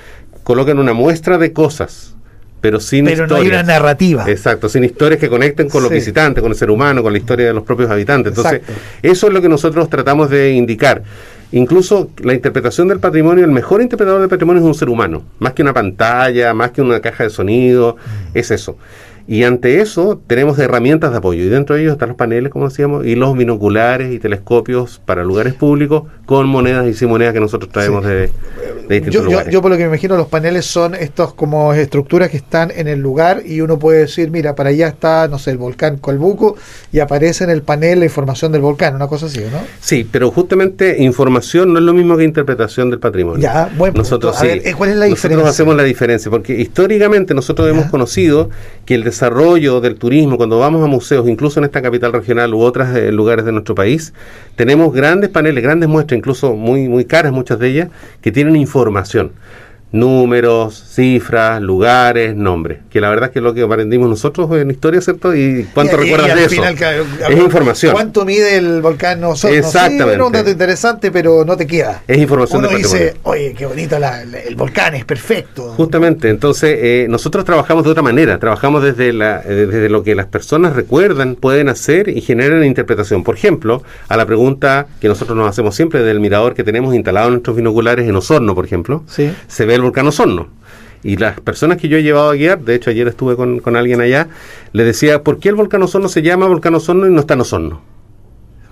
colocan 0.45 0.79
una 0.79 0.93
muestra 0.93 1.39
de 1.39 1.53
cosas 1.53 2.15
pero 2.63 2.79
sin 2.79 3.05
pero 3.07 3.27
no 3.27 3.35
hay 3.35 3.49
una 3.49 3.65
narrativa. 3.65 4.25
Exacto, 4.29 4.69
sin 4.69 4.85
historias 4.85 5.19
que 5.19 5.29
conecten 5.29 5.69
con 5.69 5.83
los 5.83 5.91
visitantes, 5.91 6.41
con 6.41 6.53
el 6.53 6.57
ser 6.57 6.71
humano, 6.71 7.03
con 7.03 7.13
la 7.13 7.19
historia 7.19 7.47
de 7.47 7.53
los 7.53 7.65
propios 7.65 7.91
habitantes. 7.91 8.35
Entonces, 8.37 8.63
eso 9.03 9.27
es 9.27 9.33
lo 9.33 9.43
que 9.43 9.49
nosotros 9.49 9.91
tratamos 9.91 10.31
de 10.31 10.53
indicar. 10.53 11.03
Incluso 11.53 12.11
la 12.23 12.33
interpretación 12.33 12.89
del 12.89 12.99
patrimonio, 12.99 13.45
el 13.45 13.51
mejor 13.51 13.83
interpretador 13.83 14.21
del 14.21 14.31
patrimonio 14.31 14.63
es 14.63 14.67
un 14.67 14.75
ser 14.75 14.89
humano, 14.89 15.23
más 15.39 15.53
que 15.53 15.63
una 15.63 15.75
pantalla, 15.75 16.55
más 16.55 16.71
que 16.71 16.81
una 16.81 17.01
caja 17.01 17.25
de 17.25 17.31
sonido, 17.31 17.97
mm. 17.97 18.39
es 18.39 18.51
eso. 18.51 18.77
Y 19.29 19.45
ante 19.45 19.81
eso 19.81 20.21
tenemos 20.27 20.59
herramientas 20.59 21.13
de 21.13 21.19
apoyo 21.19 21.45
y 21.45 21.49
dentro 21.49 21.77
de 21.77 21.83
ellos 21.83 21.93
están 21.93 22.09
los 22.09 22.19
paneles, 22.19 22.51
como 22.51 22.69
decíamos, 22.69 23.07
y 23.07 23.15
los 23.15 23.37
binoculares 23.37 24.13
y 24.13 24.19
telescopios 24.19 25.01
para 25.05 25.23
lugares 25.23 25.55
públicos 25.55 26.05
con 26.27 26.49
monedas 26.49 26.89
y 26.89 26.95
sin 26.95 27.09
monedas 27.09 27.33
que 27.33 27.41
nosotros 27.41 27.71
traemos 27.71 28.05
de, 28.05 28.31
yo, 29.51 29.63
por 29.63 29.71
lo 29.71 29.77
que 29.77 29.85
me 29.85 29.89
imagino, 29.89 30.17
los 30.17 30.29
paneles 30.29 30.67
son 30.67 30.95
estos 30.95 31.35
como 31.35 31.73
estructuras 31.73 32.31
que 32.31 32.37
están 32.37 32.71
en 32.75 32.89
el 32.89 33.01
lugar 33.01 33.43
y 33.45 33.61
uno 33.61 33.79
puede 33.79 34.01
decir, 34.01 34.31
mira, 34.31 34.55
para 34.55 34.71
allá 34.71 34.89
está, 34.89 35.29
no 35.29 35.39
sé, 35.39 35.51
el 35.51 35.59
volcán 35.59 35.99
Colbuco 35.99 36.57
y 36.93 37.01
aparece 37.01 37.45
en 37.45 37.51
el 37.51 37.63
panel 37.63 38.01
la 38.01 38.05
información 38.07 38.53
del 38.53 38.61
volcán, 38.61 38.95
una 38.95 39.07
cosa 39.07 39.27
así, 39.27 39.41
¿no? 39.41 39.61
Sí, 39.81 40.07
pero 40.11 40.31
justamente 40.31 41.03
información 41.03 41.73
no 41.73 41.79
es 41.79 41.85
lo 41.85 41.93
mismo 41.93 42.17
que 42.17 42.25
interpretación 42.25 42.91
del 42.91 42.99
patrimonio. 42.99 43.41
Ya, 43.41 43.71
bueno, 43.77 43.99
nosotros 43.99 44.37
sí, 44.39 44.49
¿cuál 44.77 44.91
es 44.91 44.97
la 44.97 45.07
diferencia? 45.07 45.31
Nosotros 45.31 45.49
hacemos 45.49 45.77
la 45.77 45.85
diferencia, 45.85 46.31
porque 46.31 46.61
históricamente 46.61 47.35
nosotros 47.35 47.69
hemos 47.69 47.87
conocido 47.87 48.51
que 48.85 48.95
el 48.95 49.05
desarrollo 49.05 49.81
del 49.81 49.97
turismo, 49.97 50.37
cuando 50.37 50.59
vamos 50.59 50.83
a 50.83 50.87
museos, 50.87 51.29
incluso 51.29 51.61
en 51.61 51.65
esta 51.65 51.83
capital 51.83 52.13
regional 52.13 52.55
u 52.55 52.61
otros 52.61 52.95
eh, 52.97 53.13
lugares 53.13 53.45
de 53.45 53.53
nuestro 53.53 53.75
país, 53.75 54.13
tenemos 54.57 54.93
grandes 54.93 55.31
paneles, 55.31 55.63
grandes 55.63 55.89
muestras, 55.89 56.19
incluso 56.19 56.55
muy, 56.55 56.89
muy 56.89 57.05
caras 57.05 57.33
muchas 57.33 57.59
de 57.59 57.69
ellas, 57.69 57.89
que 58.21 58.33
tienen 58.33 58.57
información 58.57 58.72
información. 58.73 59.33
Números, 59.93 60.83
cifras, 60.89 61.61
lugares, 61.61 62.35
nombres. 62.35 62.81
Que 62.91 63.01
la 63.01 63.11
verdad 63.11 63.29
es 63.29 63.33
que 63.33 63.41
lo 63.41 63.55
que 63.55 63.63
aprendimos 63.63 64.09
nosotros 64.09 64.51
en 64.57 64.71
historia, 64.71 65.01
¿cierto? 65.01 65.35
¿Y 65.35 65.69
cuánto 65.75 65.97
recuerdas 65.97 66.35
de 66.35 66.45
eso? 66.45 66.65
es 67.29 67.39
información. 67.39 67.93
¿Cuánto 67.93 68.25
mide 68.25 68.57
el 68.57 68.81
volcán 68.81 69.21
nosotros? 69.21 69.59
Exactamente. 69.59 70.17
Sí, 70.17 70.21
un 70.21 70.33
dato 70.33 70.51
interesante, 70.51 71.11
pero 71.11 71.45
no 71.45 71.57
te 71.57 71.67
queda. 71.67 72.03
Es 72.09 72.19
información 72.19 72.65
Uno 72.65 72.77
dice, 72.77 73.17
oye, 73.23 73.55
qué 73.57 73.67
bonito 73.67 73.97
el 73.97 74.57
volcán, 74.57 74.95
es 74.95 75.05
perfecto. 75.05 75.75
Justamente, 75.77 76.29
entonces 76.29 76.79
eh, 76.81 77.07
nosotros 77.09 77.45
trabajamos 77.45 77.85
de 77.85 77.91
otra 77.91 78.03
manera. 78.03 78.39
Trabajamos 78.39 78.83
desde, 78.83 79.13
la, 79.13 79.43
eh, 79.45 79.67
desde 79.67 79.89
lo 79.89 80.03
que 80.03 80.15
las 80.15 80.27
personas 80.27 80.75
recuerdan, 80.75 81.35
pueden 81.35 81.69
hacer 81.69 82.09
y 82.09 82.21
generan 82.21 82.65
interpretación. 82.65 83.23
Por 83.25 83.37
ejemplo, 83.37 83.83
a 84.09 84.17
la 84.17 84.27
pregunta 84.27 84.87
que 85.01 85.09
nosotros 85.09 85.37
nos 85.37 85.49
hacemos 85.49 85.75
siempre 85.75 86.03
del 86.03 86.21
mirador 86.21 86.55
que 86.55 86.65
tenemos 86.65 86.95
instalado 86.95 87.29
en 87.29 87.35
nuestros 87.35 87.57
binoculares 87.57 88.09
en 88.09 88.17
Osorno, 88.17 88.55
por 88.55 88.65
ejemplo, 88.65 89.05
se 89.07 89.67
ve 89.67 89.75
el 89.75 89.82
volcán 89.83 90.07
Osorno. 90.07 90.49
Y 91.05 91.17
las 91.17 91.41
personas 91.41 91.79
que 91.79 91.89
yo 91.89 91.97
he 91.97 92.03
llevado 92.03 92.31
a 92.31 92.35
guiar, 92.35 92.61
de 92.61 92.75
hecho 92.75 92.91
ayer 92.91 93.09
estuve 93.09 93.35
con, 93.35 93.59
con 93.59 93.77
alguien 93.77 94.01
allá, 94.01 94.29
le 94.73 94.85
decía, 94.85 95.23
¿por 95.23 95.39
qué 95.39 95.49
el 95.49 95.57
volcán 95.57 95.83
Osorno 95.83 96.09
se 96.09 96.23
llama 96.23 96.47
volcán 96.47 96.75
Osorno 96.75 97.07
y 97.07 97.11
no 97.11 97.21
está 97.21 97.35
en 97.35 97.41
Osorno? 97.41 97.81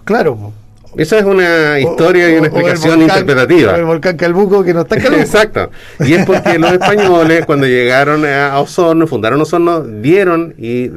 Claro, 0.04 0.52
esa 0.96 1.18
es 1.18 1.24
una 1.24 1.78
historia 1.78 2.30
y 2.30 2.38
una 2.38 2.48
explicación 2.48 3.02
interpretativa. 3.02 3.76
El 3.76 3.84
volcán 3.84 4.16
Calbuco 4.16 4.64
que 4.64 4.74
no 4.74 4.80
está 4.82 4.96
en 4.96 5.02
Calbuco. 5.02 5.22
Exacto. 5.22 5.70
Y 6.00 6.14
es 6.14 6.26
porque 6.26 6.58
los 6.58 6.72
españoles, 6.80 7.46
cuando 7.46 7.66
llegaron 7.66 8.24
a 8.26 8.58
Osorno, 8.58 9.06
fundaron 9.06 9.40
Osorno, 9.40 9.82
dieron 9.82 10.54
y, 10.58 10.88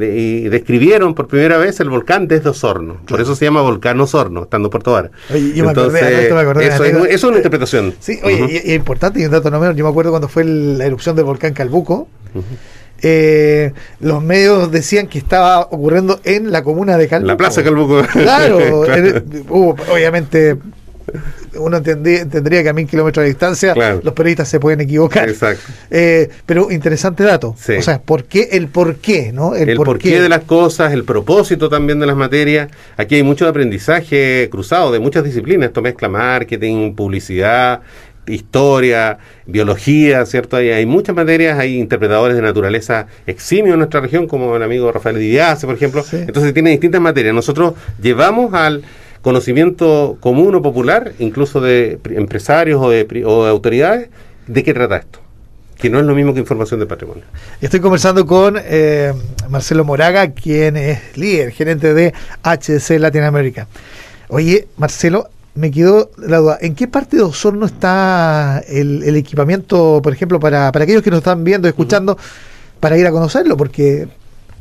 describieron 0.50 1.14
por 1.14 1.28
primera 1.28 1.58
vez 1.58 1.80
el 1.80 1.90
volcán 1.90 2.28
desde 2.28 2.50
Osorno. 2.50 2.98
Por 3.08 3.22
eso 3.22 3.36
se 3.36 3.46
llama 3.46 3.62
volcán 3.62 4.00
Osorno, 4.00 4.44
estando 4.44 4.68
en 4.68 4.72
Puerto 4.72 4.92
Vara. 4.92 5.12
Oye, 5.34 5.54
yo 5.54 5.68
Entonces, 5.68 6.02
me 6.02 6.08
acordé, 6.08 6.34
me 6.34 6.40
acordé 6.42 6.68
eso, 6.68 6.84
es, 6.84 6.94
eso, 6.94 7.06
es, 7.06 7.24
una 7.24 7.38
interpretación. 7.38 7.94
Sí, 8.00 8.20
oye, 8.24 8.48
y, 8.50 8.56
es 8.58 8.76
importante 8.76 9.20
y 9.20 9.26
un 9.26 9.32
dato 9.32 9.52
no 9.52 9.60
menos. 9.60 9.76
Yo 9.76 9.84
me 9.84 9.90
acuerdo 9.90 10.12
cuando 10.12 10.28
fue 10.28 10.44
la 10.44 10.86
erupción 10.86 11.16
del 11.16 11.26
volcán 11.26 11.54
Calbuco 11.54 12.08
eh, 13.06 13.74
los 14.00 14.24
medios 14.24 14.72
decían 14.72 15.08
que 15.08 15.18
estaba 15.18 15.60
ocurriendo 15.60 16.22
en 16.24 16.52
la 16.52 16.64
comuna 16.64 16.98
de 16.98 17.10
Calbuco. 17.10 17.28
La 17.28 17.38
plaza 17.38 17.62
Calbuco. 17.62 18.02
Claro, 18.14 18.82
obviamente 19.50 20.58
uno 21.56 21.82
tendría 21.82 22.64
que 22.64 22.70
a 22.70 22.74
mil 22.74 22.88
kilómetros 22.88 23.24
de 23.24 23.30
distancia 23.30 23.76
los 23.76 24.14
periodistas 24.14 24.48
se 24.48 24.60
pueden 24.60 24.82
equivocar. 24.82 25.30
Exacto. 25.30 25.72
Eh, 25.92 26.30
pero 26.46 26.72
interesante 26.72 27.24
dato. 27.24 27.50
O 27.50 27.82
sea, 27.82 28.02
¿por 28.02 28.24
qué? 28.24 28.50
El 28.54 28.70
por 28.70 28.96
qué, 28.96 29.32
¿no? 29.32 29.54
El, 29.54 29.76
porqué 29.76 30.22
de 30.22 30.30
las 30.30 30.44
cosas, 30.44 30.94
el 30.94 31.04
propósito 31.04 31.70
también 31.70 32.00
de 32.00 32.06
las 32.06 32.16
materias. 32.16 32.70
Aquí 32.98 33.16
hay 33.16 33.24
mucho 33.24 33.48
aprendizaje 33.48 34.48
cruzado 34.50 34.92
de 34.92 35.00
muchas 35.00 35.24
disciplinas. 35.24 35.68
Esto 35.68 35.82
mezcla 35.82 36.10
marketing, 36.10 36.96
publicidad, 36.96 37.82
historia, 38.28 39.18
biología, 39.46 40.26
¿cierto? 40.26 40.58
Hay, 40.58 40.70
hay, 40.70 40.86
muchas 40.86 41.16
materias, 41.16 41.60
hay 41.60 41.78
interpretadores 41.78 42.36
de 42.36 42.42
naturaleza 42.42 43.08
eximios 43.28 43.74
en 43.74 43.80
nuestra 43.80 44.00
región, 44.00 44.28
como 44.28 44.56
el 44.56 44.64
amigo 44.64 44.92
Rafael 44.92 45.20
Díaz, 45.20 45.66
por 45.66 45.76
ejemplo. 45.76 46.04
Entonces 46.12 46.54
tiene 46.54 46.72
distintas 46.72 47.02
materias. 47.02 47.34
Nosotros 47.34 47.74
llevamos 48.02 48.54
al 48.54 48.84
conocimiento 49.22 50.18
común 50.20 50.56
o 50.56 50.62
popular, 50.62 51.14
incluso 51.20 51.62
de 51.62 52.00
empresarios 52.12 52.82
o 52.82 52.90
de, 52.90 53.24
o 53.26 53.46
de 53.46 53.50
autoridades, 53.50 54.10
de 54.48 54.64
qué 54.64 54.74
trata 54.74 54.98
esto 54.98 55.20
que 55.84 55.90
no 55.90 56.00
es 56.00 56.06
lo 56.06 56.16
mismo 56.16 56.34
que 56.34 56.40
información 56.40 56.80
de 56.80 56.86
patrimonio. 56.86 57.26
Estoy 57.60 57.82
conversando 57.82 58.26
con 58.26 58.58
eh, 58.58 59.12
Marcelo 59.50 59.84
Moraga, 59.84 60.32
quien 60.32 60.78
es 60.78 61.18
líder, 61.18 61.52
gerente 61.52 61.94
de 61.94 62.14
HC 62.42 63.00
Latinoamérica. 63.00 63.68
Oye, 64.30 64.70
Marcelo, 64.78 65.28
me 65.56 65.72
quedó 65.72 66.10
la 66.18 66.38
duda, 66.38 66.58
¿en 66.62 66.76
qué 66.76 66.88
parte 66.88 67.18
de 67.18 67.24
Osorno 67.24 67.66
está 67.66 68.64
el, 68.68 69.16
equipamiento, 69.16 70.02
por 70.04 70.14
ejemplo, 70.14 70.40
para, 70.40 70.72
para 70.72 70.84
aquellos 70.84 71.04
que 71.04 71.12
nos 71.12 71.20
están 71.20 71.44
viendo, 71.44 71.68
escuchando, 71.68 72.18
para 72.80 72.98
ir 72.98 73.06
a 73.06 73.12
conocerlo? 73.12 73.56
Porque 73.58 74.08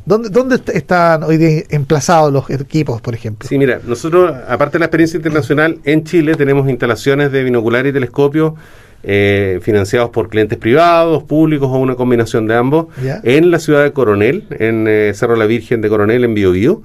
¿Dónde, 0.05 0.29
¿Dónde 0.29 0.59
están 0.73 1.23
hoy 1.23 1.37
día 1.37 1.63
emplazados 1.69 2.33
los 2.33 2.49
equipos, 2.49 2.99
por 2.99 3.15
ejemplo? 3.15 3.47
Sí, 3.47 3.57
mira, 3.57 3.79
nosotros, 3.85 4.35
aparte 4.49 4.73
de 4.73 4.79
la 4.79 4.85
experiencia 4.85 5.15
internacional, 5.15 5.79
en 5.85 6.03
Chile 6.03 6.35
tenemos 6.35 6.69
instalaciones 6.69 7.31
de 7.31 7.41
binocular 7.43 7.85
y 7.87 7.93
telescopio 7.93 8.55
eh, 9.03 9.59
financiados 9.61 10.09
por 10.09 10.27
clientes 10.27 10.57
privados, 10.57 11.23
públicos 11.23 11.69
o 11.71 11.77
una 11.77 11.95
combinación 11.95 12.47
de 12.47 12.55
ambos, 12.55 12.87
en 13.23 13.49
la 13.49 13.59
ciudad 13.59 13.83
de 13.83 13.93
Coronel, 13.93 14.45
en 14.51 14.87
eh, 14.89 15.13
Cerro 15.13 15.37
La 15.37 15.45
Virgen 15.45 15.79
de 15.79 15.87
Coronel, 15.87 16.25
en 16.25 16.33
Biobío. 16.33 16.81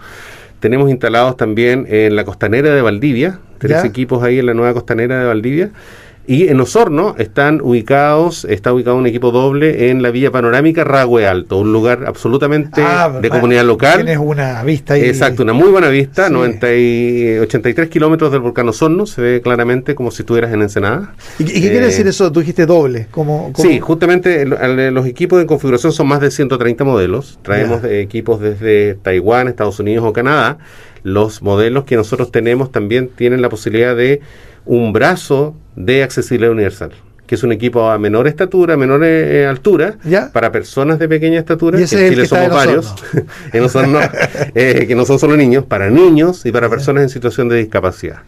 Tenemos 0.61 0.91
instalados 0.91 1.37
también 1.37 1.87
en 1.89 2.17
la 2.17 2.25
costanera 2.25 2.75
de 2.75 2.83
Valdivia, 2.83 3.39
tres 3.59 3.85
equipos 3.85 4.23
ahí 4.23 4.39
en 4.39 4.47
la 4.47 4.55
nueva 4.55 4.75
costanera 4.75 5.21
de 5.21 5.27
Valdivia. 5.27 5.71
Y 6.31 6.49
en 6.49 6.61
Osorno 6.61 7.15
están 7.17 7.63
ubicados, 7.63 8.45
está 8.45 8.71
ubicado 8.75 8.99
un 8.99 9.07
equipo 9.07 9.31
doble 9.31 9.89
en 9.89 10.03
la 10.03 10.11
Villa 10.11 10.31
Panorámica 10.31 10.85
Ragüe 10.85 11.27
Alto, 11.27 11.57
un 11.57 11.73
lugar 11.73 12.05
absolutamente 12.07 12.83
ah, 12.85 13.19
de 13.19 13.31
comunidad 13.31 13.65
local. 13.65 14.05
Tienes 14.05 14.19
una 14.19 14.63
vista 14.63 14.93
ahí. 14.93 15.07
Exacto, 15.07 15.43
una 15.43 15.55
muy 15.55 15.71
buena 15.71 15.89
vista, 15.89 16.29
90 16.29 16.75
y 16.75 17.39
83 17.39 17.89
kilómetros 17.89 18.31
del 18.31 18.43
volcán 18.43 18.69
Osorno, 18.69 19.07
se 19.07 19.23
ve 19.23 19.41
claramente 19.41 19.95
como 19.95 20.11
si 20.11 20.21
estuvieras 20.21 20.53
en 20.53 20.61
Ensenada. 20.61 21.15
¿Y, 21.39 21.45
qué 21.45 21.61
quiere 21.61 21.79
eh, 21.79 21.87
decir 21.87 22.07
eso? 22.07 22.31
Tú 22.31 22.41
dijiste 22.41 22.67
doble. 22.67 23.07
¿Cómo, 23.11 23.51
Sí, 23.57 23.81
justamente 23.81 24.45
los 24.45 25.07
equipos 25.07 25.39
de 25.39 25.47
configuración 25.47 25.95
son 25.95 26.09
más 26.09 26.21
de 26.21 26.31
130 26.31 26.85
modelos. 26.85 27.39
Traemos 27.41 27.83
equipos 27.85 28.39
desde 28.39 28.97
Taiwán, 28.97 29.49
Estados 29.49 29.81
Unidos 29.81 30.05
o 30.07 30.13
Canadá. 30.13 30.59
Los 31.03 31.41
modelos 31.41 31.85
que 31.85 31.97
nosotros 31.97 32.31
tenemos 32.31 32.71
también 32.71 33.09
tienen 33.09 33.41
la 33.41 33.49
posibilidad 33.49 33.97
de 33.97 34.21
un 34.67 34.93
brazo 34.93 35.55
de 35.79 36.03
accesibilidad 36.03 36.53
universal 36.53 36.93
que 37.29 37.35
es 37.35 37.43
un 37.43 37.53
equipo 37.53 37.91
a 37.91 37.99
menor 37.99 38.27
estatura, 38.27 38.79
menor 38.79 39.05
eh, 39.05 39.47
altura, 39.47 39.99
para 40.33 40.51
personas 40.51 40.99
de 40.99 41.09
pequeña 41.11 41.39
estatura, 41.39 41.77
que 41.77 41.83
en 41.83 42.11
Chile 42.11 42.27
somos 42.27 42.49
varios, 42.49 42.95
eh, 44.55 44.87
que 44.89 44.95
no 44.95 45.05
son 45.05 45.19
solo 45.19 45.37
niños, 45.37 45.67
para 45.67 45.91
niños 45.91 46.47
y 46.47 46.53
para 46.53 46.71
personas 46.71 47.03
en 47.03 47.11
situación 47.11 47.51
de 47.51 47.57
discapacidad. 47.57 48.23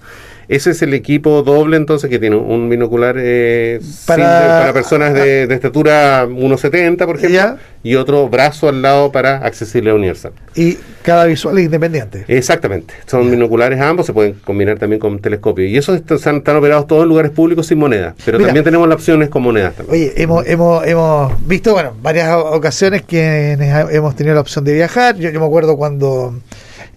Ese 0.51 0.73
es 0.73 0.83
el 0.83 0.95
equipo 0.95 1.45
doble 1.45 1.77
entonces 1.77 2.11
que 2.11 2.19
tiene 2.19 2.35
un 2.35 2.69
binocular 2.69 3.15
eh, 3.17 3.81
para, 4.05 4.73
personas 4.73 5.15
de, 5.15 5.45
estatura 5.45 6.27
1,70 6.27 7.07
por 7.07 7.19
ejemplo 7.19 7.57
y 7.85 7.95
otro 7.95 8.29
brazo 8.29 8.69
al 8.69 8.83
lado 8.83 9.13
para 9.13 9.47
accesibilidad 9.47 9.95
universal. 9.95 10.33
Y 10.57 10.77
cada 11.03 11.27
visual 11.27 11.57
es 11.59 11.67
independiente. 11.67 12.25
Exactamente, 12.27 12.95
son 13.07 13.31
binoculares 13.31 13.81
ambos, 13.81 14.07
se 14.07 14.13
pueden 14.13 14.33
combinar 14.45 14.77
también 14.77 14.99
con 14.99 15.21
telescopio. 15.21 15.65
Y 15.67 15.77
esos 15.77 15.95
están, 15.95 16.39
están 16.39 16.57
operados 16.57 16.89
todos 16.89 17.05
en 17.05 17.11
lugares 17.11 17.31
públicos 17.31 17.69
sin 17.69 17.79
moneda, 17.79 18.17
pero 18.25 18.41
también 18.41 18.65
tenemos 18.65 18.89
las 18.89 18.97
opciones 18.97 19.29
con 19.29 19.45
monedas 19.45 19.77
también. 19.77 19.95
Oye, 19.95 20.21
hemos, 20.21 20.45
hemos, 20.49 20.85
hemos 20.85 21.47
visto 21.47 21.75
bueno 21.75 21.95
varias 22.03 22.35
ocasiones 22.35 23.03
que 23.03 23.53
hemos 23.53 24.17
tenido 24.17 24.35
la 24.35 24.41
opción 24.41 24.65
de 24.65 24.73
viajar, 24.75 25.17
yo, 25.17 25.31
yo 25.31 25.39
me 25.39 25.47
acuerdo 25.47 25.77
cuando 25.77 26.35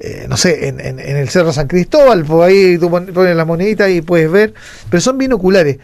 eh, 0.06 0.26
no 0.28 0.36
sé, 0.36 0.68
en, 0.68 0.82
en, 0.82 1.00
el 1.00 1.30
Cerro 1.30 1.54
San 1.54 1.68
Cristóbal, 1.68 2.26
pues 2.26 2.50
ahí 2.50 2.78
tú 2.78 2.92
pones 2.92 3.36
la 3.38 3.46
monedita 3.46 3.90
y 3.90 4.02
puedes 4.02 4.30
ver, 4.30 4.54
pero 4.90 5.00
son 5.00 5.18
binoculares. 5.18 5.78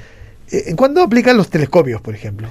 Eh, 0.51 0.63
¿En 0.67 0.75
cuándo 0.75 1.01
aplican 1.01 1.38
los 1.38 1.49
telescopios, 1.49 2.01
por 2.01 2.15
ejemplo? 2.15 2.49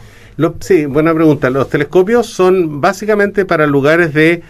sí, 0.61 0.87
buena 0.87 1.13
pregunta. 1.13 1.51
Los 1.51 1.69
telescopios 1.69 2.27
son 2.27 2.81
básicamente 2.81 3.45
para 3.45 3.67
lugares 3.67 4.15
de 4.15 4.43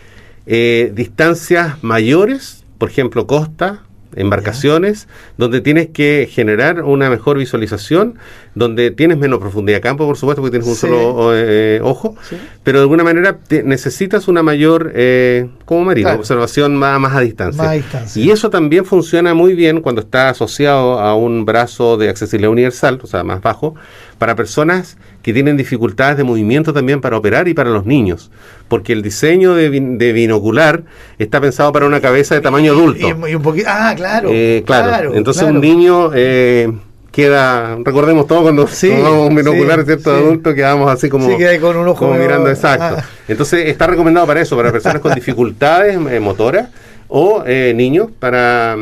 eh, 0.47 0.93
distancias 0.95 1.83
mayores, 1.83 2.63
por 2.79 2.89
ejemplo, 2.89 3.27
costa, 3.27 3.83
embarcaciones, 4.17 5.09
donde 5.37 5.61
tienes 5.61 5.89
que 5.89 6.29
generar 6.31 6.83
una 6.83 7.11
mejor 7.11 7.39
visualización, 7.39 8.19
donde 8.55 8.91
tienes 8.91 9.19
menos 9.19 9.39
profundidad 9.39 9.79
de 9.79 9.83
campo, 9.83 10.07
por 10.07 10.17
supuesto, 10.17 10.43
porque 10.43 10.59
tienes 10.59 10.69
un 10.69 10.75
solo 10.75 11.33
eh, 11.35 11.81
ojo, 11.83 12.17
pero 12.65 12.79
de 12.79 12.83
alguna 12.83 13.05
manera 13.05 13.39
necesitas 13.65 14.29
una 14.29 14.43
mayor, 14.43 14.93
eh, 14.95 15.49
como 15.65 15.85
marino, 15.85 16.13
observación 16.13 16.77
más, 16.77 16.99
más, 16.99 17.15
a 17.15 17.21
distancia. 17.21 17.83
Y 18.15 18.31
eso 18.31 18.51
también 18.51 18.85
funciona 18.85 19.35
muy 19.35 19.55
bien 19.55 19.81
cuando 19.81 20.01
está 20.01 20.31
asociado 20.31 20.99
a 20.99 21.15
un 21.15 21.45
brazo 21.45 21.97
de 21.97 22.09
accesibilidad 22.09 22.51
universal, 22.51 22.99
o 23.03 23.07
sea, 23.07 23.23
más 23.23 23.41
bajo, 23.43 23.75
para 24.19 24.35
personas 24.35 24.97
que 25.23 25.33
tienen 25.33 25.57
dificultades 25.57 26.17
de 26.17 26.25
movimiento 26.25 26.73
también 26.73 27.01
para 27.01 27.17
operar 27.17 27.49
y 27.49 27.55
para 27.55 27.71
los 27.71 27.87
niños, 27.87 28.31
porque 28.69 28.93
el 28.93 29.03
diseño 29.03 29.55
de, 29.55 29.69
binocular 30.13 30.85
está 31.19 31.41
pensado 31.41 31.73
para 31.73 31.87
una 31.87 32.01
cabeza 32.01 32.35
de 32.35 32.41
tamaño 32.41 32.73
adulto. 32.73 33.07
Y, 33.07 33.35
un 33.35 33.43
poquito, 33.43 33.69
ah, 33.69 33.95
claro, 33.99 34.29
eh, 34.33 34.63
claro, 34.65 35.15
Entonces 35.15 35.43
un 35.45 35.61
niño 35.61 36.11
eh, 36.15 36.73
queda, 37.13 37.77
recordemos 37.85 38.27
todo 38.27 38.43
cuando 38.43 38.67
sí, 38.67 38.89
tomamos 38.91 39.29
un 39.29 39.35
binocular 39.35 39.85
cierto 39.85 40.11
adulto 40.11 40.55
quedamos 40.55 40.91
así 40.91 41.09
como, 41.09 41.29
con 41.61 41.77
un 41.77 41.89
ojo 41.89 42.13
mirando 42.15 42.49
exacto. 42.49 42.97
Ah. 43.01 43.05
Entonces 43.27 43.69
está 43.69 43.87
recomendado 43.87 44.27
para 44.27 44.41
eso, 44.41 44.57
para 44.57 44.73
personas 44.73 45.01
con 45.01 45.15
dificultades 45.15 45.99
eh, 46.11 46.21
motoras 46.21 46.69
o 47.09 47.45
niños 47.45 48.09
para 48.19 48.77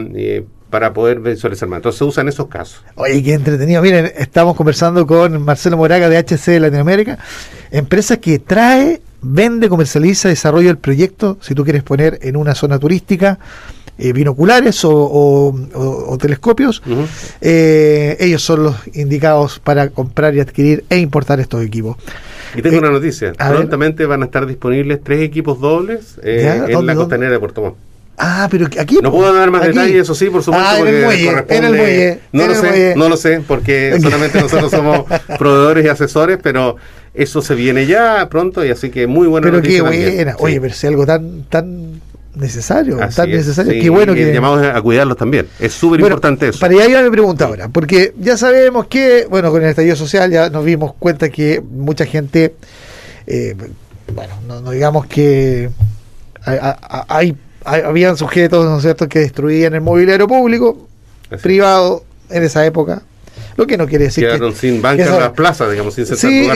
para 0.71 0.93
poder 0.93 1.21
visualizar 1.21 1.69
más. 1.69 1.79
Entonces 1.79 1.99
se 1.99 2.05
usan 2.05 2.29
esos 2.29 2.49
casos. 2.49 2.85
Oye, 2.97 3.23
qué 3.23 3.35
entretenido. 3.35 3.81
Miren, 3.83 4.13
estamos 4.17 4.57
conversando 4.57 5.07
con 5.07 5.43
Marcelo 5.43 5.77
Moraga 5.77 6.09
de 6.09 6.19
HC 6.19 6.61
Latinoamérica, 6.61 7.19
empresa 7.71 8.19
que 8.19 8.39
trae, 8.39 9.01
vende, 9.23 9.69
comercializa, 9.69 10.29
desarrolla 10.29 10.71
el 10.71 10.79
proyecto, 10.79 11.39
si 11.41 11.55
tú 11.55 11.65
quieres 11.65 11.83
poner 11.83 12.19
en 12.23 12.37
una 12.37 12.55
zona 12.55 12.79
turística, 12.79 13.39
eh, 13.99 14.13
binoculares 14.13 14.81
o, 14.85 16.19
telescopios, 16.21 16.83
eh, 17.41 18.17
ellos 18.21 18.43
son 18.43 18.65
los 18.65 18.77
indicados 18.95 19.59
para 19.59 19.89
comprar 19.89 20.35
y 20.35 20.41
adquirir 20.41 20.85
e 20.91 20.99
importar 20.99 21.41
estos 21.41 21.65
equipos. 21.65 21.97
Y 22.55 22.63
tengo 22.63 22.77
eh, 22.77 22.81
una 22.81 22.91
noticia, 22.91 23.33
prontamente 23.33 24.07
van 24.07 24.23
a 24.23 24.27
estar 24.27 24.47
disponibles 24.47 25.01
tres 25.03 25.23
equipos 25.23 25.61
dobles 25.61 26.19
en 26.23 26.87
la 26.87 26.95
costanera 26.95 27.33
de 27.33 27.39
Puerto 27.39 27.63
Montt. 27.63 27.77
Ah, 28.19 28.49
pero 28.51 28.67
aquí. 28.67 28.99
No 29.03 29.13
puedo 29.13 29.33
dar 29.35 29.51
más 29.51 29.67
detalles, 29.67 30.03
eso 30.03 30.15
sí, 30.15 30.31
por 30.31 30.43
supuesto. 30.43 30.67
Ah, 30.67 30.79
en 30.79 30.87
el 30.87 31.05
muelle, 31.05 31.45
en 31.49 31.65
el 31.65 31.75
muelle. 31.75 32.19
No 32.33 32.47
lo 32.47 32.55
sé, 32.55 32.95
no 32.97 33.09
lo 33.09 33.17
sé, 33.17 33.43
porque 33.47 33.99
solamente 34.03 34.41
nosotros 34.41 34.71
somos 34.71 35.05
proveedores 35.39 35.85
y 35.85 35.89
asesores, 35.89 36.39
pero 36.43 36.77
eso 37.13 37.43
se 37.43 37.55
viene 37.55 37.87
ya 37.87 38.29
pronto 38.31 38.65
y 38.65 38.71
así 38.71 38.91
que 38.91 39.07
muy 39.07 39.27
buena 39.27 39.51
Pero 39.51 39.63
qué 39.63 39.83
buena. 39.83 40.37
Oye, 40.39 40.61
pero 40.61 40.75
si 40.75 40.87
algo 40.87 41.05
tan 41.05 41.45
tan 41.45 42.01
necesario, 42.37 42.99
tan 43.15 43.31
necesario, 43.31 43.73
qué 43.83 43.91
bueno 43.91 44.15
que... 44.15 44.33
llamamos 44.33 44.63
a 44.63 44.81
cuidarlos 44.81 45.17
también, 45.17 45.49
es 45.59 45.73
súper 45.73 46.01
importante 46.01 46.49
eso. 46.49 46.61
Para 46.61 46.75
allá 46.75 47.03
me 47.03 47.11
pregunta 47.11 47.47
ahora, 47.47 47.69
porque 47.69 48.15
ya 48.19 48.37
sabemos 48.37 48.87
que, 48.87 49.27
bueno, 49.29 49.51
con 49.51 49.63
el 49.63 49.71
estallido 49.71 49.97
social 49.97 50.31
ya 50.31 50.51
nos 50.51 50.65
dimos 50.65 50.95
cuenta 50.99 51.29
que 51.31 51.61
mucha 51.61 52.07
gente 52.07 52.55
eh, 53.27 53.57
bueno, 54.15 54.35
no, 54.47 54.71
digamos 54.71 55.07
que 55.07 55.71
hay, 56.45 57.37
habían 57.65 58.17
sujetos, 58.17 58.65
¿no 58.65 58.77
es 58.77 58.83
cierto?, 58.83 59.09
que 59.09 59.21
destruían 59.21 59.75
el 59.75 59.81
mobiliario 59.81 60.29
público, 60.29 60.89
privado, 61.43 62.05
en 62.31 62.43
esa 62.43 62.65
época. 62.65 63.03
Lo 63.57 63.67
que 63.67 63.79
no 63.79 63.87
quiere 63.87 64.05
decir 64.05 64.25
Quedaron 64.25 64.55
sin 64.55 64.83
banca 64.83 65.05
en 65.05 65.19
las 65.19 65.33
plazas, 65.33 65.71
digamos, 65.71 65.95
sin 65.95 66.07
sí, 66.07 66.49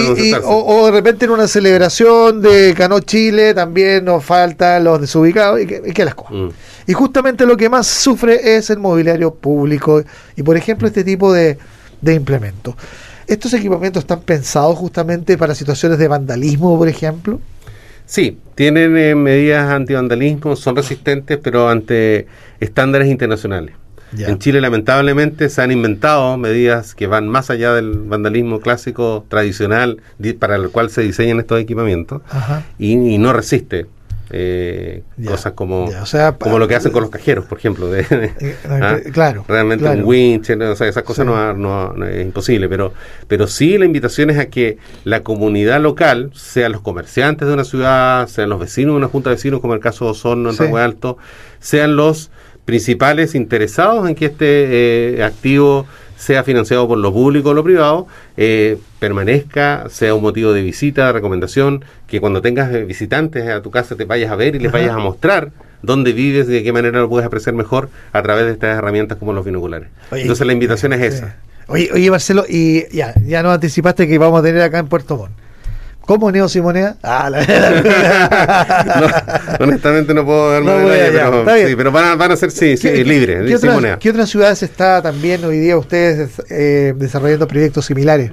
o, 0.45 0.87
de 0.87 0.93
repente 0.93 1.25
en 1.25 1.31
una 1.31 1.49
celebración 1.49 2.43
de 2.43 2.75
Cano 2.77 3.01
Chile 3.01 3.55
también 3.55 4.05
nos 4.05 4.25
faltan 4.25 4.85
los 4.85 5.01
desubicados 5.01 5.61
y 5.61 5.67
que, 5.67 6.05
las 6.05 6.15
cosas. 6.15 6.35
Mm. 6.35 6.49
Y 6.87 6.93
justamente 6.93 7.47
lo 7.47 7.57
que 7.57 7.69
más 7.69 7.87
sufre 7.87 8.57
es 8.57 8.69
el 8.71 8.79
mobiliario 8.79 9.35
público 9.35 10.03
y, 10.37 10.43
por 10.43 10.57
ejemplo, 10.57 10.89
este 10.89 11.05
tipo 11.05 11.33
de, 11.33 11.57
de 12.01 12.15
implementos. 12.15 12.75
¿Estos 13.27 13.55
equipamientos 13.55 14.03
están 14.03 14.23
pensados 14.23 14.77
justamente 14.77 15.39
para 15.39 15.55
situaciones 15.55 15.99
de 15.99 16.09
vandalismo, 16.09 16.77
por 16.77 16.89
ejemplo? 16.89 17.41
Sí, 18.05 18.39
tienen 18.57 18.97
eh, 18.97 19.15
medidas 19.15 19.71
anti-vandalismo, 19.71 20.57
son 20.57 20.75
resistentes, 20.75 21.39
pero 21.41 21.69
ante 21.69 22.27
estándares 22.59 23.07
internacionales. 23.09 23.77
En 24.17 24.39
Chile, 24.39 24.61
lamentablemente, 24.61 25.49
se 25.49 25.63
han 25.63 25.71
inventado 25.71 26.37
medidas 26.37 26.95
que 26.95 27.07
van 27.07 27.29
más 27.29 27.51
allá 27.51 27.75
del 27.75 27.93
vandalismo 27.93 28.61
clásico 28.61 29.25
tradicional 29.29 30.01
para 30.39 30.57
el 30.57 30.71
cual 30.71 30.91
se 30.91 31.03
diseñan 31.03 31.39
estos 31.39 31.61
equipamientos 31.61 32.23
y, 32.79 33.19
no 33.19 33.33
resiste. 33.33 33.87
Eh, 34.33 35.03
cosas 35.27 35.55
como, 35.55 35.91
como 36.39 36.61
lo 36.61 36.69
que 36.69 36.77
hacen 36.77 36.93
con 36.93 37.03
los 37.03 37.11
cajeros, 37.11 37.47
por 37.47 37.59
ejemplo. 37.59 37.91
De, 37.91 38.07
eh, 38.11 38.57
¿ah? 38.69 38.99
claro. 39.13 39.45
Realmente 39.49 39.89
un 39.89 40.05
winch, 40.05 40.51
o 40.51 40.77
sea, 40.77 40.87
esas 40.87 41.03
cosas 41.03 41.27
no, 41.27 42.07
es 42.07 42.23
imposible, 42.23 42.69
pero, 42.69 42.93
pero 43.27 43.49
sí 43.49 43.77
la 43.77 43.87
invitación 43.87 44.31
es 44.31 44.39
a 44.39 44.47
que 44.47 44.79
la 45.03 45.25
comunidad 45.25 45.81
local, 45.81 46.31
sean 46.33 46.71
los 46.71 46.81
comerciantes 46.81 47.49
de 47.49 47.55
una 47.55 47.65
ciudad, 47.65 48.29
sean 48.29 48.51
los 48.51 48.61
vecinos 48.61 48.93
de 48.93 48.99
una 48.99 49.09
junta 49.09 49.31
de 49.31 49.37
vecinos, 49.37 49.61
como 49.61 49.75
el 49.75 49.81
caso 49.81 50.05
de 50.05 50.13
Osorno 50.13 50.51
en 50.51 50.57
sí. 50.57 50.65
Alto, 50.77 51.19
sean 51.59 51.97
los 51.97 52.31
principales 52.71 53.35
interesados 53.35 54.09
en 54.09 54.15
que 54.15 54.27
este 54.27 55.17
eh, 55.17 55.25
activo 55.25 55.87
sea 56.17 56.45
financiado 56.45 56.87
por 56.87 56.99
lo 56.99 57.13
público 57.13 57.49
o 57.49 57.55
lo 57.55 57.65
privado, 57.65 58.07
eh, 58.37 58.79
permanezca, 59.01 59.89
sea 59.91 60.15
un 60.15 60.23
motivo 60.23 60.53
de 60.53 60.63
visita, 60.63 61.07
de 61.07 61.13
recomendación, 61.15 61.85
que 62.07 62.21
cuando 62.21 62.41
tengas 62.43 62.73
eh, 62.73 62.85
visitantes 62.85 63.49
a 63.49 63.61
tu 63.61 63.73
casa 63.73 63.97
te 63.97 64.05
vayas 64.05 64.31
a 64.31 64.37
ver 64.37 64.55
y 64.55 64.61
les 64.61 64.71
vayas 64.71 64.93
a 64.93 64.99
mostrar 64.99 65.51
dónde 65.83 66.13
vives 66.13 66.49
y 66.49 66.53
de 66.53 66.63
qué 66.63 66.73
manera 66.73 67.01
lo 67.01 67.09
puedes 67.09 67.27
apreciar 67.27 67.57
mejor 67.57 67.91
a 68.13 68.23
través 68.23 68.45
de 68.45 68.53
estas 68.53 68.79
herramientas 68.79 69.19
como 69.19 69.33
los 69.33 69.45
binoculares. 69.45 69.89
Entonces 70.13 70.47
la 70.47 70.53
invitación 70.53 70.93
es 70.93 71.01
esa. 71.01 71.39
Oye, 71.67 71.91
oye 71.93 72.09
Marcelo, 72.09 72.45
y 72.49 72.85
ya, 72.95 73.15
ya 73.27 73.43
nos 73.43 73.53
anticipaste 73.53 74.07
que 74.07 74.17
vamos 74.17 74.39
a 74.39 74.43
tener 74.45 74.63
acá 74.63 74.79
en 74.79 74.87
Puerto 74.87 75.17
Montt. 75.17 75.33
¿Cómo 76.07 76.33
Neo 76.33 76.49
Simonea? 76.49 76.97
Ah, 77.03 77.31
honestamente 79.61 80.13
no 80.13 80.25
puedo 80.25 80.51
dar 80.51 80.65
más 80.65 80.85
pero, 80.85 81.45
sí, 81.45 81.77
pero 81.77 81.93
van, 81.93 82.33
a, 82.33 82.37
ser 82.37 82.51
sí, 82.51 82.77
sí, 82.77 83.05
libres. 83.05 83.47
¿qué, 83.47 83.55
otras, 83.55 83.99
¿Qué 83.99 84.11
otras 84.11 84.29
ciudades 84.29 84.63
está 84.63 85.03
también 85.03 85.45
hoy 85.45 85.59
día 85.59 85.77
ustedes 85.77 86.43
eh, 86.51 86.95
desarrollando 86.97 87.47
proyectos 87.47 87.87
similares? 87.87 88.31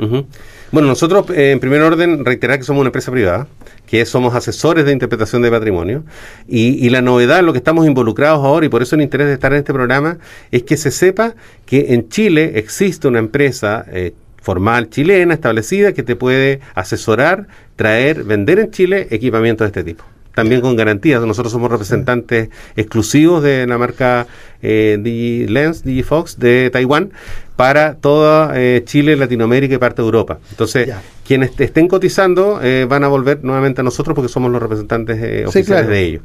Bueno, 0.71 0.87
nosotros 0.87 1.29
eh, 1.29 1.51
en 1.51 1.59
primer 1.59 1.81
orden 1.81 2.25
reiterar 2.25 2.57
que 2.57 2.63
somos 2.63 2.81
una 2.81 2.89
empresa 2.89 3.11
privada, 3.11 3.47
que 3.85 4.05
somos 4.05 4.35
asesores 4.35 4.85
de 4.85 4.91
interpretación 4.91 5.41
de 5.41 5.49
patrimonio 5.49 6.03
y, 6.47 6.85
y 6.85 6.89
la 6.89 7.01
novedad, 7.01 7.41
lo 7.41 7.53
que 7.53 7.59
estamos 7.59 7.87
involucrados 7.87 8.43
ahora 8.43 8.65
y 8.65 8.69
por 8.69 8.81
eso 8.81 8.95
el 8.95 9.01
interés 9.01 9.27
de 9.27 9.33
estar 9.33 9.53
en 9.53 9.59
este 9.59 9.73
programa 9.73 10.17
es 10.51 10.63
que 10.63 10.77
se 10.77 10.91
sepa 10.91 11.35
que 11.65 11.93
en 11.93 12.09
Chile 12.09 12.53
existe 12.55 13.07
una 13.07 13.19
empresa 13.19 13.85
eh, 13.91 14.13
formal 14.47 14.89
chilena 14.89 15.33
establecida 15.33 15.91
que 15.91 16.03
te 16.03 16.15
puede 16.15 16.61
asesorar, 16.73 17.47
traer, 17.75 18.23
vender 18.23 18.59
en 18.59 18.71
Chile 18.71 19.07
equipamientos 19.11 19.65
de 19.65 19.67
este 19.67 19.83
tipo. 19.83 20.05
También 20.35 20.61
con 20.61 20.77
garantías. 20.77 21.21
Nosotros 21.21 21.51
somos 21.51 21.69
representantes 21.69 22.47
exclusivos 22.77 23.43
de 23.43 23.67
la 23.67 23.77
marca 23.77 24.25
eh, 24.61 24.99
DigiLens, 25.01 25.83
DigiFox 25.83 26.39
de 26.39 26.69
Taiwán 26.71 27.11
para 27.57 27.95
toda 27.95 28.53
eh, 28.55 28.83
Chile, 28.85 29.17
Latinoamérica 29.17 29.75
y 29.75 29.79
parte 29.79 30.01
de 30.01 30.05
Europa. 30.05 30.39
Entonces, 30.49 30.93
quienes 31.25 31.59
estén 31.59 31.89
cotizando 31.89 32.61
eh, 32.63 32.85
van 32.87 33.03
a 33.03 33.09
volver 33.09 33.43
nuevamente 33.43 33.81
a 33.81 33.83
nosotros 33.83 34.15
porque 34.15 34.29
somos 34.29 34.49
los 34.49 34.61
representantes 34.61 35.17
eh, 35.21 35.45
oficiales 35.45 35.89
de 35.89 36.01
ellos. 36.01 36.23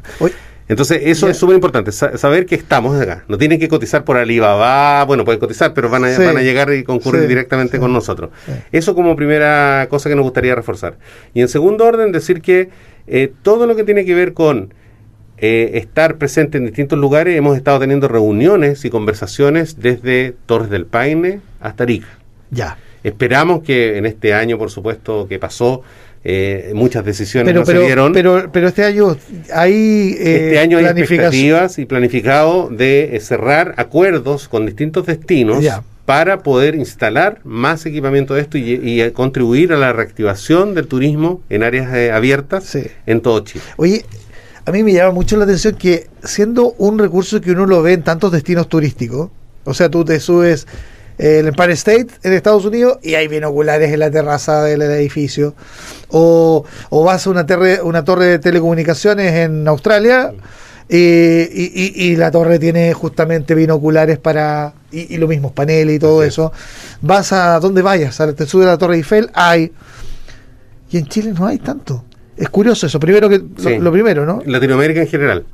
Entonces, 0.73 1.03
eso 1.05 1.29
es 1.29 1.37
súper 1.37 1.55
importante, 1.55 1.93
saber 1.93 2.47
que 2.47 2.55
estamos 2.55 2.99
acá. 2.99 3.25
No 3.29 3.37
tienen 3.37 3.61
que 3.61 3.69
cotizar 3.69 4.05
por 4.05 4.17
Alibaba, 4.17 5.05
bueno, 5.05 5.23
pueden 5.25 5.39
cotizar, 5.39 5.75
pero 5.75 5.91
van 5.91 6.07
a, 6.07 6.19
van 6.19 6.39
a 6.39 6.41
llegar 6.41 6.73
y 6.73 6.83
concurrir 6.83 7.29
directamente 7.29 7.79
con 7.79 7.93
nosotros. 7.93 8.31
Eso 8.73 8.95
como 8.95 9.15
primera 9.15 9.87
cosa 9.91 10.09
que 10.09 10.17
nos 10.17 10.23
gustaría 10.23 10.55
reforzar. 10.55 10.97
Y 11.35 11.43
en 11.43 11.49
segundo 11.49 11.85
orden, 11.85 12.11
decir 12.11 12.41
que 12.41 12.71
eh, 13.07 13.31
todo 13.43 13.67
lo 13.67 13.77
que 13.77 13.85
tiene 13.85 14.07
que 14.07 14.15
ver 14.15 14.33
con 14.33 14.73
eh, 15.37 15.73
estar 15.75 16.17
presente 16.17 16.57
en 16.57 16.65
distintos 16.65 16.99
lugares, 16.99 17.37
hemos 17.37 17.57
estado 17.57 17.79
teniendo 17.79 18.09
reuniones 18.09 18.85
y 18.87 18.91
conversaciones 18.91 19.79
desde 19.79 20.35
Torres 20.47 20.71
del 20.71 20.87
Paine 20.87 21.41
hasta 21.61 21.85
Arica. 21.85 22.09
Ya. 22.51 22.79
Esperamos 23.05 23.63
que 23.63 23.99
en 23.99 24.07
este 24.07 24.35
año, 24.35 24.59
por 24.59 24.71
supuesto, 24.71 25.27
que 25.29 25.39
pasó, 25.39 25.83
eh, 26.25 26.71
muchas 26.75 27.05
decisiones 27.05 27.53
no 27.55 27.65
se 27.67 27.79
dieron. 27.79 28.13
Pero, 28.13 28.51
pero 28.53 28.69
este 28.69 28.85
año 28.85 29.17
hay 29.53 30.17
eh, 30.19 30.45
este 30.45 30.59
año 30.61 30.79
hay 30.79 30.87
expectativas 30.87 31.79
y 31.79 31.85
planificado 31.85 32.69
de 32.69 33.17
eh, 33.17 33.21
cerrar 33.21 33.75
acuerdos 33.77 34.47
con 34.47 34.65
distintos 34.65 35.07
destinos 35.07 35.65
para 36.07 36.43
poder 36.45 36.77
instalar 36.77 37.41
más 37.43 37.87
equipamiento 37.87 38.35
de 38.35 38.43
esto 38.43 38.59
y, 38.59 39.11
contribuir 39.13 39.73
a 39.73 39.77
la 39.77 39.93
reactivación 39.93 40.75
del 40.75 40.87
turismo 40.87 41.41
en 41.49 41.63
áreas 41.63 41.93
abiertas 42.13 42.77
en 43.07 43.21
todo 43.21 43.41
Chile. 43.41 43.65
Oye, 43.77 44.05
a 44.65 44.71
mí 44.71 44.85
me 44.85 44.93
llama 44.93 45.13
mucho 45.13 45.37
la 45.37 45.45
atención 45.45 45.75
que 45.75 46.09
siendo 46.23 46.73
un 46.79 46.99
recurso 46.99 47.41
que 47.41 47.51
uno 47.53 47.67
lo 47.67 47.83
ve 47.83 47.95
en 47.95 48.03
tantos 48.03 48.31
destinos 48.31 48.69
turísticos, 48.69 49.31
o 49.65 49.75
sea, 49.75 49.91
tú 49.91 50.05
te 50.05 50.21
subes 50.21 50.67
el 51.23 51.47
Empire 51.47 51.73
State 51.75 52.09
en 52.25 52.33
Estados 52.33 52.65
Unidos 52.65 52.99
y 53.03 53.15
hay 53.15 53.29
binoculares 53.29 53.93
en 53.93 54.01
la 54.01 54.11
terraza 54.11 54.65
del 54.65 54.83
edificio. 54.83 55.55
O, 56.09 56.65
o 56.91 57.05
vas 57.05 57.27
a 57.27 57.31
una, 57.31 57.47
una 57.85 58.05
torre 58.05 58.27
de 58.27 58.39
telecomunicaciones 58.39 59.33
en 59.33 59.67
Australia 59.69 60.33
y, 60.89 62.17
la 62.17 62.31
torre 62.31 62.59
tiene 62.59 62.93
justamente 62.93 63.55
binoculares 63.55 64.19
para. 64.19 64.75
y, 64.91 65.17
los 65.17 65.29
mismos 65.29 65.53
paneles 65.53 65.97
y 65.97 65.99
todo 65.99 66.23
eso. 66.23 66.53
Vas 67.01 67.33
a 67.33 67.61
donde 67.61 67.83
vayas, 67.83 68.21
te 68.37 68.47
subes 68.47 68.67
a 68.67 68.73
la 68.73 68.79
Torre 68.79 68.97
Eiffel, 68.97 69.31
hay. 69.33 69.73
Y 70.91 70.99
en 70.99 71.07
Chile 71.07 71.33
no 71.39 71.47
hay 71.47 71.59
tanto. 71.59 72.05
Es 72.37 72.51
curioso 72.51 72.87
eso. 72.87 73.01
Primero 73.01 73.29
que 73.29 73.41
lo, 73.79 73.93
primero, 73.93 74.27
¿no? 74.27 74.43
Latinoamérica 74.45 75.01
en 75.01 75.09
general. 75.09 75.45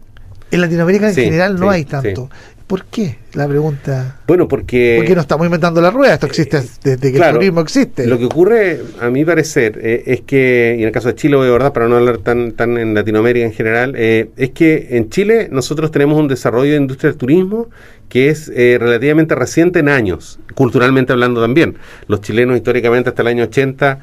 En 0.50 0.60
Latinoamérica 0.60 1.08
en 1.08 1.14
general 1.14 1.60
no 1.60 1.70
hay 1.70 1.84
tanto. 1.84 2.30
¿Por 2.68 2.84
qué? 2.84 3.16
La 3.32 3.48
pregunta. 3.48 4.20
Bueno, 4.26 4.46
porque. 4.46 4.96
Porque 4.98 5.14
no 5.14 5.22
estamos 5.22 5.46
inventando 5.46 5.80
la 5.80 5.90
rueda, 5.90 6.12
esto 6.12 6.26
existe 6.26 6.60
desde 6.84 7.12
que 7.12 7.16
el 7.16 7.32
turismo 7.32 7.62
existe. 7.62 8.06
Lo 8.06 8.18
que 8.18 8.26
ocurre, 8.26 8.82
a 9.00 9.08
mi 9.08 9.24
parecer, 9.24 9.80
eh, 9.82 10.02
es 10.04 10.20
que, 10.20 10.76
y 10.78 10.82
en 10.82 10.86
el 10.88 10.92
caso 10.92 11.08
de 11.08 11.14
Chile, 11.14 11.38
de 11.38 11.50
verdad, 11.50 11.72
para 11.72 11.88
no 11.88 11.96
hablar 11.96 12.18
tan, 12.18 12.52
tan 12.52 12.76
en 12.76 12.92
Latinoamérica 12.92 13.46
en 13.46 13.54
general, 13.54 13.94
eh, 13.96 14.28
es 14.36 14.50
que 14.50 14.88
en 14.90 15.08
Chile 15.08 15.48
nosotros 15.50 15.90
tenemos 15.90 16.20
un 16.20 16.28
desarrollo 16.28 16.72
de 16.72 16.76
industria 16.76 17.10
del 17.10 17.18
turismo 17.18 17.70
que 18.10 18.28
es 18.28 18.52
eh, 18.54 18.76
relativamente 18.78 19.34
reciente 19.34 19.78
en 19.78 19.88
años, 19.88 20.38
culturalmente 20.54 21.14
hablando 21.14 21.40
también. 21.40 21.78
Los 22.06 22.20
chilenos 22.20 22.54
históricamente 22.54 23.08
hasta 23.08 23.22
el 23.22 23.28
año 23.28 23.44
80 23.44 23.98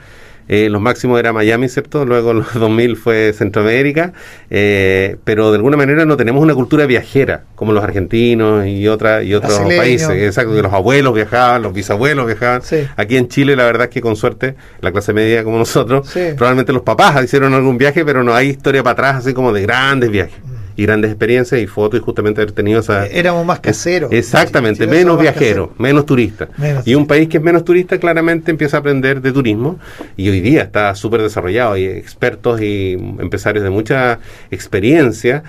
eh, 0.48 0.70
los 0.70 0.82
máximos 0.82 1.20
era 1.20 1.34
Miami, 1.34 1.70
¿cierto? 1.70 2.06
Luego 2.06 2.34
los 2.34 2.54
2000 2.60 2.98
fue 2.98 3.34
Centroamérica, 3.34 4.14
eh, 4.50 5.18
pero 5.24 5.52
de 5.52 5.58
alguna 5.58 5.78
manera 5.78 6.06
no 6.06 6.18
tenemos 6.18 6.42
una 6.42 6.54
cultura 6.54 6.86
viajera 6.86 7.44
como 7.56 7.74
los 7.74 7.84
argentinos 7.84 8.66
y, 8.68 8.88
otra, 8.88 9.24
y 9.24 9.34
otros 9.34 9.60
países. 9.60 10.10
Exacto, 10.10 10.54
que 10.54 10.62
los 10.62 10.74
abuelos 10.74 11.14
viajaban, 11.14 11.62
los 11.62 11.74
bisabuelos 11.74 12.28
viajaban. 12.28 12.62
Aquí 12.96 13.18
en 13.18 13.28
Chile, 13.28 13.56
la 13.56 13.66
verdad 13.66 13.86
es 13.86 13.90
que 13.90 14.02
con 14.02 14.16
suerte, 14.16 14.56
la 14.82 14.92
clase 14.92 15.14
media 15.14 15.44
como 15.44 15.58
nosotros, 15.66 16.10
probablemente 16.38 16.74
los 16.74 16.84
papás 16.84 17.24
hicieron 17.24 17.54
algún 17.54 17.78
viaje, 17.78 18.06
pero 18.06 18.24
no 18.24 18.34
hay 18.34 18.50
historia 18.50 18.84
para 18.84 18.94
atrás 18.94 19.16
así 19.18 19.34
como 19.34 19.52
de 19.52 19.62
grandes 19.62 20.10
viajes. 20.12 20.45
Y 20.76 20.86
grandes 20.86 21.12
experiencias 21.12 21.62
y 21.62 21.68
fotos 21.68 22.00
y 22.00 22.04
justamente 22.04 22.42
haber 22.42 22.52
tenido 22.52 22.82
esa... 22.82 23.08
Éramos 23.08 23.46
más 23.46 23.60
caseros. 23.60 24.12
Exactamente, 24.12 24.88
menos 24.88 25.20
viajeros, 25.20 25.70
menos 25.78 26.06
turistas. 26.06 26.50
y 26.86 26.96
un 26.96 27.08
país 27.08 27.30
que 27.30 27.38
es 27.38 27.44
menos 27.44 27.64
turista 27.64 27.98
claramente 27.98 28.52
empieza 28.52 28.78
a 28.78 28.80
aprender 28.82 29.22
de 29.22 29.32
turismo 29.32 29.80
y 30.18 30.30
hoy 30.30 30.42
día 30.42 30.64
está 30.64 30.94
súper 30.96 31.22
desarrollado. 31.22 31.74
Hay 31.74 31.86
expertos 31.86 32.62
y 32.62 32.94
empresarios 32.94 33.64
de 33.64 33.70
mucha 33.70 34.20
experiencia 34.52 35.44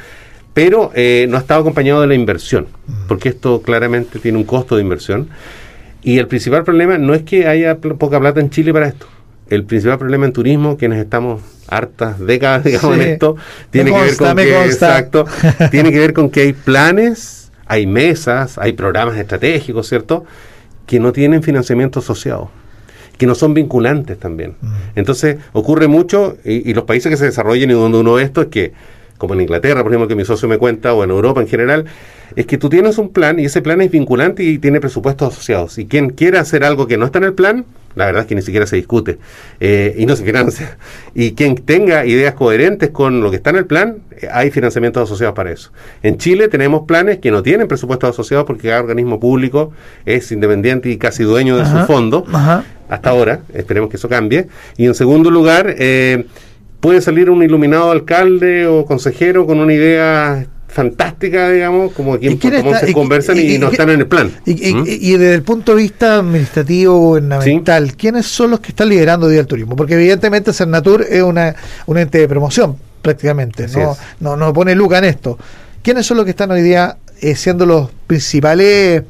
pero 0.57 0.91
eh, 0.95 1.27
no 1.29 1.37
ha 1.37 1.41
estado 1.41 1.61
acompañado 1.61 2.01
de 2.01 2.07
la 2.07 2.15
inversión, 2.15 2.69
mm. 2.87 2.93
porque 3.09 3.29
esto 3.29 3.61
claramente 3.61 4.19
tiene 4.19 4.39
un 4.39 4.45
costo 4.45 4.77
de 4.77 4.81
inversión. 4.81 5.29
Y 6.03 6.19
el 6.19 6.29
principal 6.29 6.65
problema 6.65 6.97
no 6.97 7.13
es 7.13 7.25
que 7.25 7.47
haya 7.47 7.77
poca 7.77 8.19
plata 8.19 8.41
en 8.41 8.49
Chile 8.49 8.73
para 8.73 8.89
esto. 8.89 9.07
El 9.49 9.65
principal 9.65 9.99
problema 9.99 10.27
en 10.27 10.33
turismo, 10.33 10.77
quienes 10.77 10.99
estamos 10.99 11.43
hartas 11.69 12.19
décadas, 12.19 12.65
digamos, 12.65 12.97
en 12.97 13.03
esto, 13.03 13.37
tiene 13.71 13.93
que 13.93 14.01
ver 14.01 14.17
con 14.17 14.37
que, 14.37 14.65
exacto, 14.65 15.27
tiene 15.71 15.93
que 15.93 15.99
ver 15.99 16.13
con 16.13 16.31
que 16.31 16.41
hay 16.43 16.53
planes, 16.53 17.51
hay 17.67 17.87
mesas, 17.87 18.59
hay 18.59 18.73
programas 18.73 19.17
estratégicos, 19.17 19.89
¿cierto? 19.89 20.25
Que 20.87 21.01
no 21.01 21.13
tienen 21.13 21.43
financiamiento 21.43 22.01
asociado. 22.01 22.51
que 23.19 23.27
no 23.27 23.35
son 23.35 23.55
vinculantes 23.55 24.19
también. 24.19 24.57
Mm. 24.61 24.75
Entonces 24.95 25.39
ocurre 25.53 25.89
mucho 25.89 26.37
y, 26.45 26.71
y 26.71 26.75
los 26.75 26.85
países 26.85 27.11
que 27.11 27.17
se 27.17 27.25
desarrollan 27.25 27.71
y 27.71 27.73
donde 27.73 27.99
uno 27.99 28.15
ve 28.15 28.23
esto 28.23 28.43
es 28.43 28.49
que 28.49 28.73
como 29.19 29.35
en 29.35 29.41
Inglaterra, 29.43 29.83
por 29.83 29.93
ejemplo, 29.93 30.09
que 30.09 30.15
mi 30.15 30.25
socio 30.25 30.49
me 30.49 30.59
cuenta, 30.59 30.95
o 30.95 31.05
en 31.05 31.11
Europa 31.11 31.41
en 31.41 31.49
general, 31.49 31.87
es 32.35 32.47
que 32.47 32.59
tú 32.59 32.69
tienes 32.69 32.99
un 32.99 33.11
plan 33.13 33.39
y 33.39 33.47
ese 33.47 33.63
plan 33.63 33.81
es 33.81 33.91
vinculante 33.91 34.43
y 34.43 34.59
tiene 34.59 34.81
presupuestos 34.81 35.33
asociados. 35.33 35.79
Y 35.79 35.87
quien 35.87 36.11
quiera 36.11 36.41
hacer 36.41 36.65
algo 36.65 36.87
que 36.87 36.97
no 36.97 37.07
está 37.07 37.19
en 37.19 37.25
el 37.25 37.35
plan, 37.35 37.65
la 37.97 38.07
verdad 38.07 38.23
es 38.23 38.29
que 38.29 38.35
ni 38.37 38.43
siquiera 38.43 38.67
se 38.67 38.77
discute 38.77 39.19
eh, 39.59 39.95
y 39.99 40.07
no 40.07 40.15
se 40.15 40.25
financia. 40.25 40.79
Y 41.15 41.33
quien 41.33 41.57
tenga 41.57 42.07
ideas 42.07 42.35
coherentes 42.35 42.91
con 42.91 43.23
lo 43.23 43.31
que 43.31 43.37
está 43.37 43.51
en 43.51 43.57
el 43.57 43.67
plan, 43.67 43.97
eh, 44.13 44.29
hay 44.31 44.51
financiamientos 44.51 45.03
asociados 45.03 45.35
para 45.35 45.51
eso. 45.51 45.73
En 46.03 46.19
Chile 46.19 46.47
tenemos 46.49 46.83
planes 46.87 47.19
que 47.19 47.31
no 47.31 47.43
tienen 47.43 47.67
presupuestos 47.67 48.11
asociados 48.11 48.47
porque 48.47 48.69
cada 48.69 48.81
organismo 48.83 49.19
público 49.19 49.73
es 50.05 50.31
independiente 50.31 50.91
y 50.91 50.99
casi 50.99 51.25
dueño 51.25 51.57
de 51.57 51.63
Ajá, 51.63 51.81
su 51.81 51.87
fondo. 51.87 52.25
ajá. 52.33 52.65
Hasta 52.89 53.11
ahora, 53.11 53.41
esperemos 53.53 53.91
que 53.91 53.97
eso 53.97 54.09
cambie. 54.09 54.47
Y 54.77 54.87
en 54.87 54.95
segundo 54.95 55.29
lugar, 55.31 55.75
eh, 55.79 56.27
puede 56.79 57.01
salir 57.01 57.31
un 57.31 57.43
iluminado 57.43 57.91
alcalde 57.91 58.67
o 58.67 58.85
consejero 58.85 59.45
con 59.47 59.59
una 59.59 59.73
idea 59.73 60.47
fantástica, 60.77 61.51
digamos, 61.51 61.93
como 61.93 62.13
aquí 62.15 62.27
¿Y 62.27 62.33
en 62.33 62.39
Puerto 62.39 62.63
Montt 62.65 62.77
se 62.81 62.93
conversan 62.93 63.39
y, 63.39 63.41
y- 63.41 63.55
y- 63.55 63.59
no 63.59 63.71
están 63.71 63.89
en 63.89 64.01
el 64.01 64.07
plan. 64.07 64.31
Y, 64.45 64.69
y- 64.69 64.75
¿Mm? 64.75 64.85
y 64.87 65.13
desde 65.13 65.35
el 65.35 65.43
punto 65.43 65.75
de 65.75 65.83
vista 65.83 66.17
administrativo 66.19 66.99
gubernamental, 66.99 67.97
¿quiénes 67.97 68.27
son 68.27 68.51
los 68.51 68.61
que 68.61 68.69
están 68.69 68.91
liderando 68.91 69.27
hoy 69.27 69.33
día 69.33 69.41
el 69.41 69.47
turismo? 69.47 69.75
Porque 69.75 69.95
evidentemente 69.95 70.53
Cernatur 70.53 71.07
es 71.09 71.23
una, 71.23 71.57
un 71.87 71.97
ente 71.97 72.19
de 72.19 72.29
promoción, 72.29 72.77
prácticamente. 73.01 73.67
No, 73.69 73.97
no, 74.21 74.37
no 74.37 74.53
pone 74.53 74.75
luca 74.75 74.99
en 74.99 75.05
esto. 75.05 75.39
¿Quiénes 75.83 76.05
son 76.05 76.19
los 76.19 76.25
que 76.25 76.31
están 76.33 76.51
hoy 76.51 76.61
día 76.61 76.99
eh, 77.23 77.35
siendo 77.37 77.65
los 77.65 77.89
principales 78.07 79.03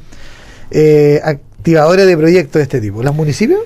eh, 0.71 1.19
activadores 1.21 2.07
de 2.07 2.15
proyectos 2.15 2.59
de 2.61 2.63
este 2.63 2.79
tipo? 2.79 3.03
¿Los 3.03 3.13
municipios? 3.13 3.59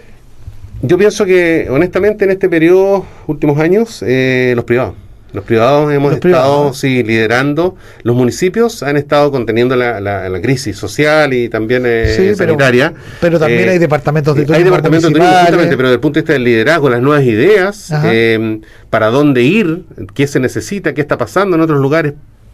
Yo 0.82 0.98
pienso 0.98 1.24
que, 1.26 1.68
honestamente, 1.70 2.26
en 2.26 2.32
este 2.32 2.50
periodo, 2.50 3.06
últimos 3.28 3.60
años, 3.60 4.04
eh, 4.08 4.54
los 4.56 4.66
privados. 4.66 4.96
Los 5.34 5.46
privados 5.46 5.92
hemos 5.94 6.12
Los 6.12 6.18
estado, 6.18 6.22
privados. 6.44 6.78
sí, 6.78 7.04
liderando. 7.04 7.76
Los 8.04 8.16
municipios 8.16 8.84
han 8.84 8.98
estado 8.98 9.32
conteniendo 9.32 9.76
la, 9.76 10.00
la- 10.02 10.28
la 10.30 10.42
crisis 10.42 10.76
social 10.78 11.34
y 11.34 11.48
también 11.48 11.84
eh, 11.86 12.14
Sí, 12.18 12.36
sanitaria. 12.36 12.94
pero 13.22 13.40
también 13.40 13.70
Eh, 13.70 13.72
hay 13.72 13.78
departamentos 13.80 14.36
de 14.36 14.42
Hay 14.42 14.46
turismo 14.48 14.66
departamentos 14.66 15.10
de 15.10 15.14
turismo, 15.20 15.38
justamente, 15.40 15.78
pero 15.78 15.88
desde 15.90 15.96
el 15.96 16.00
punto 16.02 16.18
de 16.18 16.22
vista 16.22 16.34
del 16.34 16.44
liderazgo, 16.44 16.90
las 16.90 17.02
nuevas 17.02 17.24
ideas, 17.26 17.94
eh, 18.06 18.60
para 18.90 19.08
dónde 19.08 19.44
ir, 19.44 19.84
qué 20.14 20.28
se 20.28 20.40
necesita, 20.40 20.94
qué 20.94 21.02
está 21.02 21.18
pasando 21.18 21.56
en 21.56 21.62
otros 21.62 21.80
lugares 21.80 22.14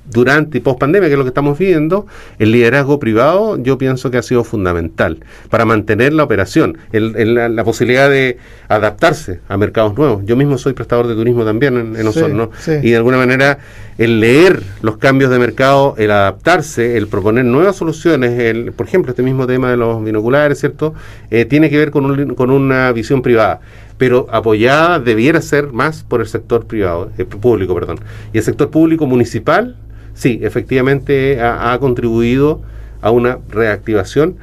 durante 0.10 0.58
y 0.58 0.62
post 0.62 0.80
pandemia, 0.80 1.10
que 1.10 1.14
es 1.14 1.18
lo 1.18 1.24
que 1.26 1.30
estamos 1.30 1.58
viendo, 1.58 2.08
el 2.40 2.52
liderazgo 2.52 3.00
privado 3.00 3.58
yo 3.62 3.78
pienso 3.78 4.10
que 4.12 4.18
ha 4.18 4.22
sido 4.24 4.44
fundamental 4.44 5.20
para 5.50 5.66
mantener 5.66 6.14
la 6.14 6.24
operación, 6.24 6.78
el- 6.92 7.16
el- 7.18 7.36
la, 7.36 7.50
la 7.50 7.64
posibilidad 7.64 8.10
de 8.10 8.38
adaptarse 8.70 9.40
a 9.50 9.58
mercados 9.58 9.98
nuevos. 9.98 10.24
Yo 10.26 10.36
mismo 10.36 10.58
soy 10.58 10.74
prestador 10.74 11.08
de 11.08 11.16
turismo 11.16 11.44
también 11.46 11.76
en, 11.78 11.96
en 11.96 12.02
Sí, 12.04 12.08
Osorno 12.08 12.52
sí. 12.60 12.72
y 12.84 12.92
de 12.92 12.98
alguna 12.98 13.18
manera 13.18 13.60
el 13.98 14.20
leer 14.20 14.62
los 14.82 14.98
cambios 14.98 15.32
de 15.32 15.40
mercado, 15.40 15.96
el 15.98 16.12
adaptarse, 16.12 16.98
el 16.98 17.08
proponer 17.08 17.46
nuevas 17.46 17.76
soluciones, 17.76 18.40
el, 18.40 18.72
por 18.72 18.86
ejemplo, 18.88 19.10
este 19.12 19.24
mismo 19.24 19.48
tema 19.48 19.72
de 19.72 19.78
los 19.78 20.04
binoculares, 20.04 20.60
¿cierto? 20.60 20.94
Eh, 21.32 21.46
tiene 21.46 21.70
que 21.70 21.78
ver 21.78 21.92
con, 21.92 22.06
un- 22.06 22.36
con 22.36 22.52
una 22.52 22.92
visión 22.92 23.22
privada 23.22 23.60
pero 23.98 24.28
apoyada 24.30 25.00
debiera 25.00 25.42
ser 25.42 25.74
más 25.74 26.04
por 26.04 26.22
el 26.22 26.28
sector 26.28 26.68
privado, 26.68 27.10
eh, 27.18 27.26
público, 27.26 27.74
perdón. 27.74 28.00
Y 28.32 28.38
el 28.38 28.44
sector 28.44 28.70
público 28.70 29.08
municipal, 29.08 29.76
sí, 30.18 30.40
efectivamente 30.44 31.40
ha, 31.42 31.72
ha 31.74 31.80
contribuido 31.80 32.62
a 33.02 33.12
una 33.12 33.38
reactivación, 33.50 34.36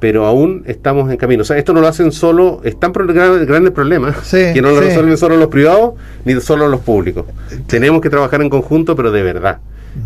pero 0.00 0.26
aún 0.26 0.64
estamos 0.66 1.10
en 1.10 1.16
camino. 1.16 1.42
O 1.42 1.44
sea, 1.44 1.56
esto 1.58 1.72
no 1.72 1.80
lo 1.80 1.86
hacen 1.86 2.10
solo, 2.10 2.60
están 2.64 2.92
pro- 2.92 3.06
gra- 3.06 3.46
grandes 3.46 3.72
problemas 3.72 4.16
Sí, 4.24 4.52
que 4.52 4.60
no 4.60 4.70
lo 4.72 4.80
sí. 4.80 4.86
resuelven 4.88 5.16
solo 5.16 5.36
los 5.36 5.46
privados 5.48 5.94
ni 6.24 6.38
solo 6.40 6.66
los 6.68 6.80
públicos. 6.80 7.24
Tenemos 7.68 8.00
que 8.00 8.10
trabajar 8.10 8.42
en 8.42 8.50
conjunto, 8.50 8.96
pero 8.96 9.12
de 9.12 9.22
verdad, 9.22 9.58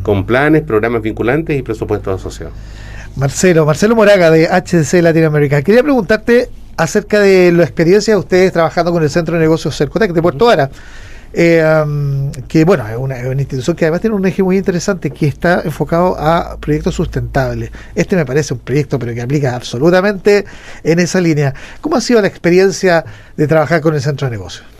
con 0.02 0.26
planes, 0.26 0.62
programas 0.62 1.00
vinculantes 1.00 1.58
y 1.58 1.62
presupuestos 1.62 2.20
asociados. 2.20 2.52
Marcelo, 3.16 3.64
Marcelo 3.64 3.96
Moraga 3.96 4.30
de 4.30 4.46
HDC 4.46 5.00
Latinoamérica. 5.02 5.62
Quería 5.62 5.82
preguntarte 5.82 6.50
acerca 6.76 7.18
de 7.20 7.50
la 7.52 7.62
experiencia 7.62 8.12
de 8.12 8.20
ustedes 8.20 8.52
trabajando 8.52 8.92
con 8.92 9.02
el 9.02 9.08
Centro 9.08 9.36
de 9.36 9.40
Negocios 9.40 9.74
Cercotec 9.74 10.12
de 10.12 10.20
Puerto 10.20 10.44
Vara. 10.44 10.68
Eh, 11.38 11.62
que 12.48 12.64
bueno, 12.64 12.88
es 12.88 12.96
una, 12.96 13.18
es 13.18 13.26
una 13.26 13.42
institución 13.42 13.76
que 13.76 13.84
además 13.84 14.00
tiene 14.00 14.16
un 14.16 14.24
eje 14.24 14.42
muy 14.42 14.56
interesante 14.56 15.10
que 15.10 15.26
está 15.26 15.60
enfocado 15.62 16.18
a 16.18 16.56
proyectos 16.56 16.94
sustentables. 16.94 17.70
Este 17.94 18.16
me 18.16 18.24
parece 18.24 18.54
un 18.54 18.60
proyecto, 18.60 18.98
pero 18.98 19.12
que 19.12 19.20
aplica 19.20 19.54
absolutamente 19.54 20.46
en 20.82 20.98
esa 20.98 21.20
línea. 21.20 21.52
¿Cómo 21.82 21.96
ha 21.96 22.00
sido 22.00 22.22
la 22.22 22.28
experiencia 22.28 23.04
de 23.36 23.46
trabajar 23.46 23.82
con 23.82 23.94
el 23.94 24.00
Centro 24.00 24.28
de 24.28 24.30
Negocios? 24.30 24.75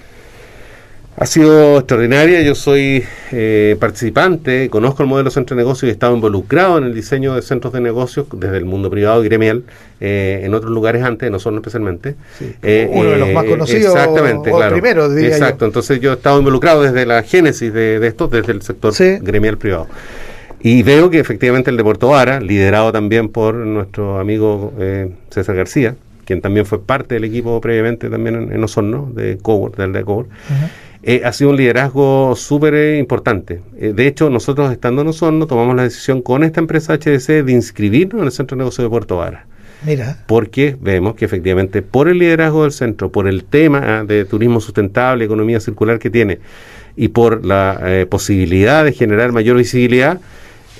Ha 1.18 1.24
sido 1.24 1.78
extraordinaria, 1.78 2.42
yo 2.42 2.54
soy 2.54 3.02
eh, 3.32 3.74
participante, 3.80 4.68
conozco 4.68 5.02
el 5.02 5.08
modelo 5.08 5.30
centro 5.30 5.56
de 5.56 5.62
negocios 5.62 5.84
y 5.84 5.88
he 5.88 5.92
estado 5.92 6.14
involucrado 6.14 6.76
en 6.76 6.84
el 6.84 6.94
diseño 6.94 7.34
de 7.34 7.40
centros 7.40 7.72
de 7.72 7.80
negocios 7.80 8.26
desde 8.34 8.58
el 8.58 8.66
mundo 8.66 8.90
privado 8.90 9.22
y 9.22 9.28
gremial, 9.28 9.64
eh, 9.98 10.42
en 10.44 10.52
otros 10.52 10.70
lugares 10.72 11.02
antes, 11.02 11.30
no 11.30 11.38
solo 11.38 11.56
especialmente. 11.56 12.16
Eh, 12.62 12.90
Uno 12.92 13.08
de 13.12 13.16
los 13.16 13.32
más 13.32 13.44
conocidos, 13.44 13.94
Exactamente, 13.94 14.52
o 14.52 14.56
claro. 14.56 14.72
primero, 14.74 15.08
diría 15.08 15.30
yo. 15.30 15.36
Exacto, 15.36 15.64
entonces 15.64 16.00
yo 16.00 16.10
he 16.10 16.14
estado 16.16 16.38
involucrado 16.38 16.82
desde 16.82 17.06
la 17.06 17.22
génesis 17.22 17.72
de, 17.72 17.98
de 17.98 18.06
esto, 18.06 18.28
desde 18.28 18.52
el 18.52 18.60
sector 18.60 18.92
Sí. 18.92 19.16
gremial 19.22 19.56
privado. 19.56 19.86
Y 20.60 20.82
veo 20.82 21.08
que 21.08 21.18
efectivamente 21.18 21.70
el 21.70 21.78
de 21.78 21.82
Puerto 21.84 22.08
Vara, 22.08 22.40
liderado 22.40 22.92
también 22.92 23.30
por 23.30 23.54
nuestro 23.54 24.18
amigo 24.20 24.74
eh, 24.78 25.08
César 25.30 25.56
García, 25.56 25.94
quien 26.26 26.42
también 26.42 26.66
fue 26.66 26.82
parte 26.82 27.14
del 27.14 27.24
equipo 27.24 27.58
previamente 27.62 28.10
también 28.10 28.34
en, 28.34 28.52
en 28.52 28.62
Osorno, 28.64 29.10
de 29.14 29.38
Cowork, 29.40 29.76
del 29.76 29.92
de 29.92 30.02
Cowork, 30.04 30.28
eh, 31.02 31.22
ha 31.24 31.32
sido 31.32 31.50
un 31.50 31.56
liderazgo 31.56 32.34
súper 32.36 32.74
eh, 32.74 32.98
importante. 32.98 33.60
Eh, 33.78 33.92
de 33.94 34.06
hecho, 34.06 34.30
nosotros 34.30 34.72
estando 34.72 35.02
en 35.02 35.08
Osorno 35.08 35.46
tomamos 35.46 35.76
la 35.76 35.82
decisión 35.82 36.22
con 36.22 36.44
esta 36.44 36.60
empresa 36.60 36.94
HDC 36.94 37.44
de 37.44 37.52
inscribirnos 37.52 38.20
en 38.20 38.26
el 38.26 38.32
Centro 38.32 38.56
de 38.56 38.60
Negocios 38.60 38.84
de 38.84 38.90
Puerto 38.90 39.16
Vara 39.16 39.46
Mira, 39.84 40.24
porque 40.26 40.76
vemos 40.80 41.14
que 41.14 41.26
efectivamente 41.26 41.82
por 41.82 42.08
el 42.08 42.18
liderazgo 42.18 42.62
del 42.62 42.72
centro, 42.72 43.12
por 43.12 43.28
el 43.28 43.44
tema 43.44 44.00
ah, 44.00 44.04
de 44.04 44.24
turismo 44.24 44.60
sustentable, 44.60 45.24
economía 45.24 45.60
circular 45.60 45.98
que 45.98 46.10
tiene 46.10 46.40
y 46.96 47.08
por 47.08 47.44
la 47.44 47.78
eh, 47.84 48.06
posibilidad 48.06 48.84
de 48.84 48.92
generar 48.92 49.32
mayor 49.32 49.58
visibilidad, 49.58 50.18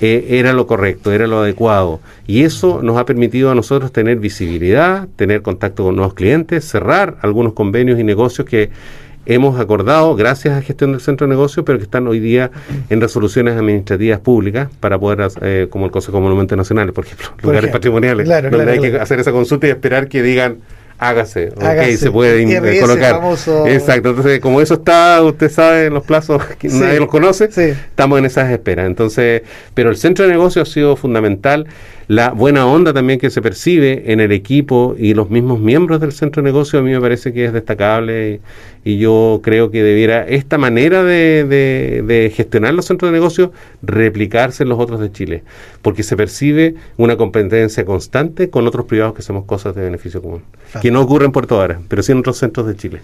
eh, 0.01 0.25
era 0.29 0.51
lo 0.53 0.67
correcto, 0.67 1.11
era 1.11 1.27
lo 1.27 1.39
adecuado. 1.39 1.99
Y 2.25 2.43
eso 2.43 2.81
nos 2.81 2.97
ha 2.97 3.05
permitido 3.05 3.51
a 3.51 3.55
nosotros 3.55 3.91
tener 3.91 4.17
visibilidad, 4.17 5.07
tener 5.15 5.43
contacto 5.43 5.83
con 5.83 5.95
nuevos 5.95 6.15
clientes, 6.15 6.65
cerrar 6.65 7.17
algunos 7.21 7.53
convenios 7.53 7.99
y 7.99 8.03
negocios 8.03 8.47
que 8.47 8.71
hemos 9.27 9.59
acordado 9.59 10.15
gracias 10.15 10.57
a 10.57 10.61
gestión 10.61 10.91
del 10.93 11.01
centro 11.01 11.27
de 11.27 11.31
negocios, 11.31 11.65
pero 11.65 11.77
que 11.77 11.83
están 11.83 12.07
hoy 12.07 12.19
día 12.19 12.49
en 12.89 13.01
resoluciones 13.01 13.55
administrativas 13.57 14.19
públicas 14.19 14.69
para 14.79 14.97
poder, 14.97 15.27
eh, 15.41 15.67
como 15.69 15.85
el 15.85 15.91
Consejo 15.91 16.17
de 16.17 16.23
Monumentos 16.23 16.57
Nacionales, 16.57 16.93
por 16.93 17.05
ejemplo, 17.05 17.27
Por 17.35 17.43
lugares 17.43 17.59
ejemplo. 17.65 17.79
patrimoniales, 17.79 18.25
Claro, 18.25 18.49
donde 18.49 18.65
claro, 18.65 18.81
hay 18.83 18.91
que 18.91 18.97
hacer 18.97 19.19
esa 19.19 19.31
consulta 19.31 19.67
y 19.67 19.69
esperar 19.71 20.07
que 20.07 20.21
digan 20.23 20.57
hágase, 20.99 21.49
ok, 21.55 21.63
Hágase. 21.63 21.97
se 21.97 22.09
puede 22.11 22.43
RS 22.43 22.79
colocar. 22.81 23.11
famoso. 23.17 23.67
Exacto, 23.67 24.09
entonces 24.09 24.39
como 24.39 24.61
eso 24.61 24.73
está, 24.73 25.21
usted 25.21 25.51
sabe, 25.51 25.85
en 25.85 25.93
los 25.93 26.03
plazos 26.03 26.43
que 26.57 26.71
Sí. 26.71 26.79
nadie 26.79 26.99
los 26.99 27.07
conoce, 27.07 27.51
Sí. 27.51 27.61
estamos 27.89 28.17
en 28.17 28.25
esas 28.25 28.49
esperas. 28.51 28.87
Entonces, 28.87 29.43
pero 29.75 29.91
el 29.91 29.97
centro 29.97 30.25
de 30.25 30.31
negocio 30.31 30.61
ha 30.63 30.65
sido 30.65 30.95
fundamental, 30.95 31.67
la 32.07 32.29
buena 32.31 32.65
onda 32.65 32.93
también 32.93 33.19
que 33.19 33.29
se 33.29 33.41
percibe 33.41 34.11
en 34.13 34.19
el 34.21 34.31
equipo 34.31 34.95
y 34.97 35.13
los 35.13 35.29
mismos 35.29 35.59
miembros 35.59 35.99
del 35.99 36.13
centro 36.13 36.41
de 36.41 36.47
negocio 36.49 36.79
a 36.79 36.81
mí 36.81 36.91
me 36.91 37.01
parece 37.01 37.33
que 37.33 37.43
es 37.45 37.51
destacable 37.53 38.39
y, 38.85 38.91
y 38.93 38.97
yo 38.97 39.41
creo 39.43 39.71
que 39.71 39.83
debiera 39.83 40.25
esta 40.25 40.57
manera 40.57 41.03
de, 41.03 41.43
de- 41.43 42.03
de 42.07 42.31
gestionar 42.33 42.73
los 42.73 42.85
centros 42.85 43.11
de 43.11 43.17
negocio 43.17 43.51
replicarse 43.81 44.63
en 44.63 44.69
los 44.69 44.79
otros 44.79 44.99
de 45.01 45.11
Chile, 45.11 45.43
porque 45.81 46.03
se 46.03 46.15
percibe 46.15 46.75
una 46.95 47.17
competencia 47.17 47.83
constante 47.83 48.49
con 48.49 48.65
otros 48.67 48.85
privados 48.85 49.13
que 49.13 49.19
hacemos 49.21 49.43
cosas 49.45 49.75
de 49.75 49.81
beneficio 49.81 50.21
común, 50.21 50.43
que 50.81 50.91
no 50.91 51.01
ocurre 51.01 51.25
en 51.25 51.31
Puerto 51.33 51.57
Vara, 51.57 51.79
pero 51.89 52.03
sí 52.03 52.13
en 52.13 52.19
otros 52.19 52.37
centros 52.37 52.67
de 52.67 52.75
Chile. 52.77 53.01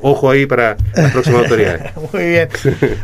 Ojo 0.00 0.30
ahí 0.30 0.46
para 0.46 0.76
las 0.94 1.12
próximas 1.12 1.42
autoridades. 1.42 1.92
Muy 2.12 2.24
bien. 2.24 2.48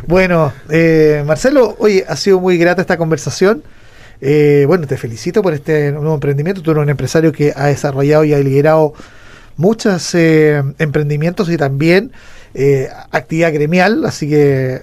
Bueno, 0.07 0.51
eh, 0.71 1.23
Marcelo, 1.27 1.75
oye, 1.79 2.03
ha 2.07 2.15
sido 2.15 2.39
muy 2.39 2.57
grata 2.57 2.81
esta 2.81 2.97
conversación. 2.97 3.61
Eh, 4.25 4.63
bueno, 4.67 4.87
te 4.87 4.95
felicito 4.95 5.41
por 5.41 5.53
este 5.53 5.91
nuevo 5.91 6.13
emprendimiento. 6.13 6.61
Tú 6.61 6.71
eres 6.71 6.83
un 6.83 6.89
empresario 6.89 7.33
que 7.33 7.51
ha 7.53 7.65
desarrollado 7.67 8.23
y 8.23 8.33
ha 8.33 8.39
liderado 8.39 8.93
muchos 9.57 10.15
eh, 10.15 10.63
emprendimientos 10.79 11.49
y 11.49 11.57
también 11.57 12.13
eh, 12.53 12.87
actividad 13.11 13.53
gremial, 13.53 14.05
así 14.05 14.29
que 14.29 14.81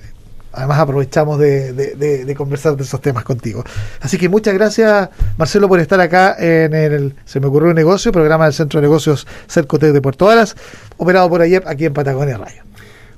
además 0.53 0.81
aprovechamos 0.81 1.39
de, 1.39 2.35
conversar 2.37 2.77
de 2.77 2.83
esos 2.83 3.01
temas 3.01 3.25
contigo. 3.25 3.65
Así 4.03 4.19
que 4.19 4.29
muchas 4.29 4.53
gracias, 4.53 5.09
Marcelo, 5.39 5.69
por 5.69 5.81
estar 5.81 6.01
acá 6.01 6.37
en 6.39 6.75
el 6.75 7.15
Se 7.25 7.41
me 7.41 7.47
ocurrió 7.47 7.71
un 7.71 7.77
negocio, 7.77 8.13
programa 8.13 8.45
del 8.45 8.53
Centro 8.53 8.79
de 8.79 8.89
Negocios 8.89 9.27
Cercotec 9.49 9.93
de 9.93 10.03
Puerto 10.03 10.27
Varas, 10.27 10.55
operado 10.99 11.31
por 11.31 11.41
AYEP 11.41 11.67
aquí 11.67 11.87
en 11.87 11.95
Patagonia 11.95 12.37
Radio. 12.37 12.70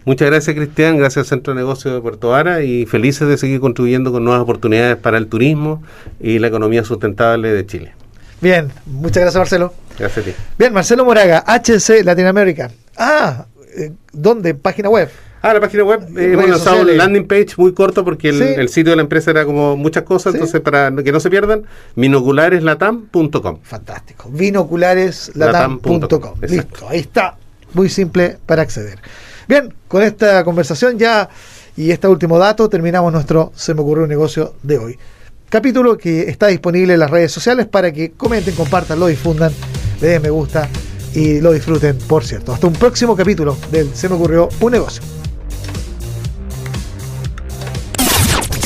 Muchas 0.04 0.28
gracias, 0.30 0.54
Cristian. 0.56 0.96
Gracias 0.98 1.26
Centro 1.28 1.54
de 1.54 1.60
Negocios 1.60 1.94
de 1.94 2.00
Puerto 2.00 2.30
Vara 2.30 2.62
y 2.62 2.86
felices 2.86 3.28
de 3.28 3.36
seguir 3.38 3.60
contribuyendo 3.60 4.10
con 4.12 4.24
nuevas 4.24 4.42
oportunidades 4.42 4.96
para 4.96 5.18
el 5.18 5.26
turismo 5.28 5.82
y 6.20 6.38
la 6.38 6.48
economía 6.48 6.84
sustentable 6.84 7.52
de 7.52 7.66
Chile. 7.66 7.92
Bien, 8.40 8.70
muchas 8.86 9.22
gracias 9.22 9.36
Marcelo. 9.40 9.72
Gracias 9.98 10.26
a 10.26 10.30
ti. 10.30 10.34
Bien, 10.58 10.72
Marcelo 10.72 11.04
Moraga, 11.04 11.44
HC 11.46 12.02
Latinoamérica. 12.04 12.70
Ah, 12.96 13.46
eh, 13.76 13.92
¿dónde? 14.12 14.54
Página 14.54 14.88
web. 14.88 15.08
Ah, 15.44 15.52
la 15.54 15.60
página 15.60 15.82
web, 15.84 16.00
eh, 16.16 16.32
hemos 16.34 16.48
lanzado 16.48 16.76
sociales. 16.78 16.92
un 16.92 16.98
landing 16.98 17.26
page 17.26 17.48
muy 17.56 17.72
corto 17.74 18.04
porque 18.04 18.28
el, 18.28 18.38
Sí. 18.38 18.44
el 18.56 18.68
sitio 18.68 18.90
de 18.92 18.96
la 18.96 19.02
empresa 19.02 19.30
era 19.32 19.44
como 19.44 19.76
muchas 19.76 20.04
cosas, 20.04 20.32
Sí. 20.32 20.36
entonces 20.38 20.60
para 20.60 20.92
que 21.02 21.10
no 21.12 21.18
se 21.20 21.30
pierdan, 21.30 21.64
binoculareslatam.com. 21.96 23.58
Fantástico. 23.62 24.30
Binoculareslatam.com. 24.32 26.34
Listo, 26.42 26.88
ahí 26.88 27.00
está. 27.00 27.36
Muy 27.74 27.88
simple 27.88 28.36
para 28.46 28.62
acceder. 28.62 28.98
Bien, 29.48 29.72
con 29.88 30.02
esta 30.02 30.44
conversación 30.44 30.98
ya 30.98 31.28
y 31.76 31.90
este 31.90 32.06
último 32.06 32.38
dato 32.38 32.68
terminamos 32.68 33.12
nuestro 33.12 33.52
Se 33.54 33.74
me 33.74 33.80
ocurrió 33.80 34.04
un 34.04 34.10
negocio 34.10 34.54
de 34.62 34.78
hoy. 34.78 34.98
Capítulo 35.48 35.98
que 35.98 36.30
está 36.30 36.46
disponible 36.46 36.94
en 36.94 37.00
las 37.00 37.10
redes 37.10 37.32
sociales 37.32 37.66
para 37.66 37.92
que 37.92 38.12
comenten, 38.12 38.54
compartan, 38.54 38.98
lo 38.98 39.06
difundan, 39.06 39.52
le 40.00 40.08
den 40.08 40.22
me 40.22 40.30
gusta 40.30 40.68
y 41.14 41.40
lo 41.40 41.52
disfruten, 41.52 41.98
por 41.98 42.24
cierto. 42.24 42.52
Hasta 42.52 42.66
un 42.66 42.72
próximo 42.72 43.14
capítulo 43.14 43.56
del 43.70 43.94
Se 43.94 44.08
me 44.08 44.14
ocurrió 44.14 44.48
un 44.60 44.72
negocio. 44.72 45.02